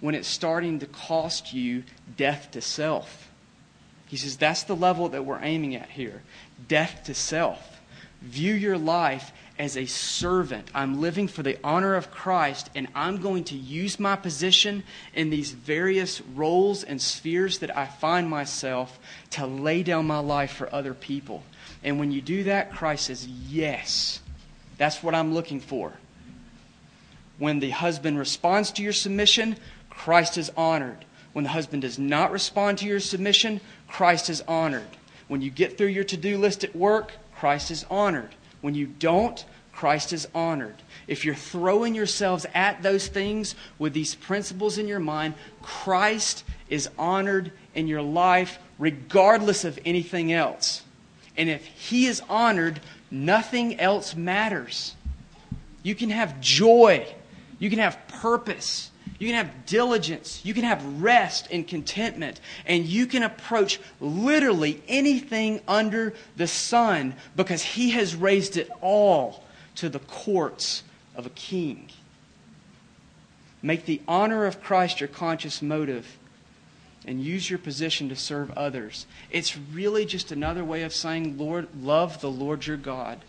when 0.00 0.14
it's 0.14 0.28
starting 0.28 0.78
to 0.80 0.86
cost 0.86 1.52
you 1.52 1.82
death 2.16 2.50
to 2.52 2.60
self. 2.60 3.30
He 4.06 4.16
says 4.16 4.36
that's 4.36 4.62
the 4.64 4.76
level 4.76 5.08
that 5.08 5.24
we're 5.24 5.42
aiming 5.42 5.74
at 5.74 5.90
here 5.90 6.22
death 6.68 7.02
to 7.04 7.14
self. 7.14 7.80
View 8.22 8.54
your 8.54 8.78
life 8.78 9.32
as 9.58 9.76
a 9.76 9.86
servant. 9.86 10.68
I'm 10.74 11.00
living 11.00 11.28
for 11.28 11.42
the 11.42 11.58
honor 11.64 11.94
of 11.94 12.10
Christ, 12.10 12.70
and 12.74 12.88
I'm 12.94 13.20
going 13.20 13.44
to 13.44 13.56
use 13.56 13.98
my 13.98 14.16
position 14.16 14.82
in 15.14 15.30
these 15.30 15.52
various 15.52 16.20
roles 16.20 16.84
and 16.84 17.00
spheres 17.00 17.58
that 17.58 17.76
I 17.76 17.86
find 17.86 18.28
myself 18.28 18.98
to 19.30 19.46
lay 19.46 19.82
down 19.82 20.06
my 20.06 20.18
life 20.18 20.52
for 20.52 20.72
other 20.74 20.94
people. 20.94 21.42
And 21.82 21.98
when 21.98 22.12
you 22.12 22.20
do 22.20 22.44
that, 22.44 22.72
Christ 22.72 23.06
says, 23.06 23.26
Yes, 23.26 24.20
that's 24.78 25.02
what 25.02 25.14
I'm 25.14 25.34
looking 25.34 25.60
for. 25.60 25.92
When 27.38 27.60
the 27.60 27.70
husband 27.70 28.18
responds 28.18 28.70
to 28.72 28.82
your 28.82 28.92
submission, 28.92 29.56
Christ 29.90 30.38
is 30.38 30.50
honored. 30.56 31.04
When 31.32 31.44
the 31.44 31.50
husband 31.50 31.82
does 31.82 31.98
not 31.98 32.32
respond 32.32 32.78
to 32.78 32.86
your 32.86 33.00
submission, 33.00 33.60
Christ 33.88 34.30
is 34.30 34.42
honored. 34.48 34.88
When 35.28 35.42
you 35.42 35.50
get 35.50 35.76
through 35.76 35.88
your 35.88 36.04
to 36.04 36.16
do 36.16 36.38
list 36.38 36.64
at 36.64 36.74
work, 36.74 37.12
Christ 37.34 37.70
is 37.70 37.84
honored. 37.90 38.34
When 38.66 38.74
you 38.74 38.88
don't, 38.88 39.44
Christ 39.70 40.12
is 40.12 40.26
honored. 40.34 40.74
If 41.06 41.24
you're 41.24 41.36
throwing 41.36 41.94
yourselves 41.94 42.46
at 42.52 42.82
those 42.82 43.06
things 43.06 43.54
with 43.78 43.92
these 43.92 44.16
principles 44.16 44.76
in 44.76 44.88
your 44.88 44.98
mind, 44.98 45.34
Christ 45.62 46.42
is 46.68 46.88
honored 46.98 47.52
in 47.76 47.86
your 47.86 48.02
life 48.02 48.58
regardless 48.76 49.64
of 49.64 49.78
anything 49.84 50.32
else. 50.32 50.82
And 51.36 51.48
if 51.48 51.64
He 51.64 52.06
is 52.06 52.20
honored, 52.28 52.80
nothing 53.08 53.78
else 53.78 54.16
matters. 54.16 54.96
You 55.84 55.94
can 55.94 56.10
have 56.10 56.40
joy, 56.40 57.06
you 57.60 57.70
can 57.70 57.78
have 57.78 57.96
purpose, 58.08 58.90
you 59.18 59.28
can 59.28 59.36
have 59.36 59.66
diligence. 59.66 60.40
You 60.44 60.54
can 60.54 60.64
have 60.64 61.02
rest 61.02 61.48
and 61.50 61.66
contentment. 61.66 62.40
And 62.66 62.84
you 62.84 63.06
can 63.06 63.22
approach 63.22 63.80
literally 64.00 64.82
anything 64.88 65.60
under 65.66 66.14
the 66.36 66.46
sun 66.46 67.14
because 67.34 67.62
He 67.62 67.90
has 67.90 68.14
raised 68.14 68.56
it 68.56 68.70
all 68.80 69.44
to 69.76 69.88
the 69.88 69.98
courts 70.00 70.82
of 71.14 71.26
a 71.26 71.30
king. 71.30 71.88
Make 73.62 73.86
the 73.86 74.02
honor 74.06 74.44
of 74.44 74.62
Christ 74.62 75.00
your 75.00 75.08
conscious 75.08 75.62
motive 75.62 76.18
and 77.06 77.22
use 77.22 77.48
your 77.48 77.58
position 77.58 78.08
to 78.08 78.16
serve 78.16 78.50
others. 78.52 79.06
It's 79.30 79.56
really 79.56 80.04
just 80.04 80.32
another 80.32 80.64
way 80.64 80.82
of 80.82 80.92
saying, 80.92 81.38
Lord, 81.38 81.68
love 81.80 82.20
the 82.20 82.30
Lord 82.30 82.66
your 82.66 82.76
God 82.76 83.20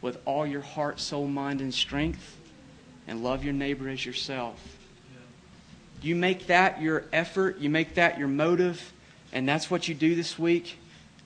with 0.00 0.18
all 0.24 0.46
your 0.46 0.62
heart, 0.62 1.00
soul, 1.00 1.26
mind, 1.26 1.60
and 1.60 1.72
strength, 1.72 2.36
and 3.06 3.22
love 3.22 3.44
your 3.44 3.52
neighbor 3.52 3.88
as 3.88 4.04
yourself. 4.04 4.75
You 6.06 6.14
make 6.14 6.46
that 6.46 6.80
your 6.80 7.04
effort, 7.12 7.58
you 7.58 7.68
make 7.68 7.94
that 7.94 8.16
your 8.16 8.28
motive, 8.28 8.92
and 9.32 9.48
that's 9.48 9.72
what 9.72 9.88
you 9.88 9.94
do 9.96 10.14
this 10.14 10.38
week. 10.38 10.78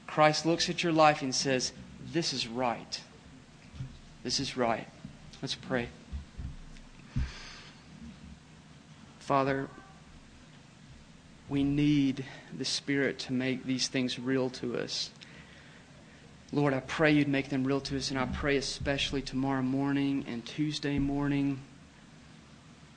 Christ 0.06 0.46
looks 0.46 0.70
at 0.70 0.82
your 0.82 0.94
life 0.94 1.20
and 1.20 1.34
says, 1.34 1.72
This 2.14 2.32
is 2.32 2.48
right. 2.48 2.98
This 4.22 4.40
is 4.40 4.56
right. 4.56 4.88
Let's 5.42 5.54
pray. 5.54 5.88
Father, 9.18 9.68
we 11.50 11.62
need 11.62 12.24
the 12.56 12.64
Spirit 12.64 13.18
to 13.18 13.34
make 13.34 13.66
these 13.66 13.86
things 13.86 14.18
real 14.18 14.48
to 14.48 14.78
us. 14.78 15.10
Lord, 16.52 16.72
I 16.72 16.80
pray 16.80 17.12
you'd 17.12 17.28
make 17.28 17.50
them 17.50 17.64
real 17.64 17.82
to 17.82 17.98
us, 17.98 18.08
and 18.10 18.18
I 18.18 18.24
pray 18.24 18.56
especially 18.56 19.20
tomorrow 19.20 19.60
morning 19.60 20.24
and 20.26 20.42
Tuesday 20.46 20.98
morning 20.98 21.60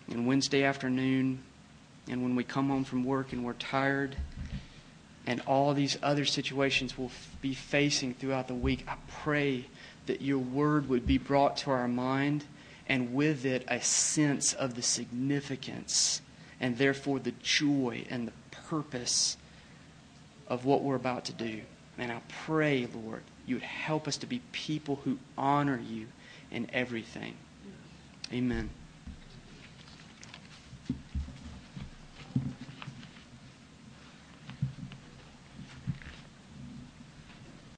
and 0.07 0.25
Wednesday 0.25 0.63
afternoon 0.63 1.43
and 2.09 2.21
when 2.21 2.35
we 2.35 2.43
come 2.43 2.69
home 2.69 2.83
from 2.83 3.03
work 3.03 3.33
and 3.33 3.45
we're 3.45 3.53
tired 3.53 4.15
and 5.25 5.41
all 5.47 5.73
these 5.73 5.97
other 6.03 6.25
situations 6.25 6.97
we'll 6.97 7.11
be 7.41 7.53
facing 7.53 8.13
throughout 8.13 8.47
the 8.47 8.53
week, 8.53 8.85
I 8.87 8.95
pray 9.23 9.65
that 10.05 10.21
your 10.21 10.39
word 10.39 10.89
would 10.89 11.07
be 11.07 11.17
brought 11.17 11.57
to 11.57 11.71
our 11.71 11.87
mind 11.87 12.43
and 12.87 13.13
with 13.13 13.45
it 13.45 13.63
a 13.69 13.81
sense 13.81 14.53
of 14.53 14.75
the 14.75 14.81
significance 14.81 16.21
and 16.59 16.77
therefore 16.77 17.19
the 17.19 17.33
joy 17.41 18.05
and 18.09 18.27
the 18.27 18.33
purpose 18.69 19.37
of 20.47 20.65
what 20.65 20.83
we're 20.83 20.95
about 20.95 21.25
to 21.25 21.33
do. 21.33 21.61
And 21.97 22.11
I 22.11 22.21
pray, 22.45 22.87
Lord, 22.93 23.23
you 23.45 23.55
would 23.55 23.63
help 23.63 24.07
us 24.07 24.17
to 24.17 24.25
be 24.25 24.41
people 24.51 24.99
who 25.03 25.19
honor 25.37 25.79
you 25.79 26.07
in 26.51 26.69
everything. 26.73 27.35
Amen. 28.31 28.69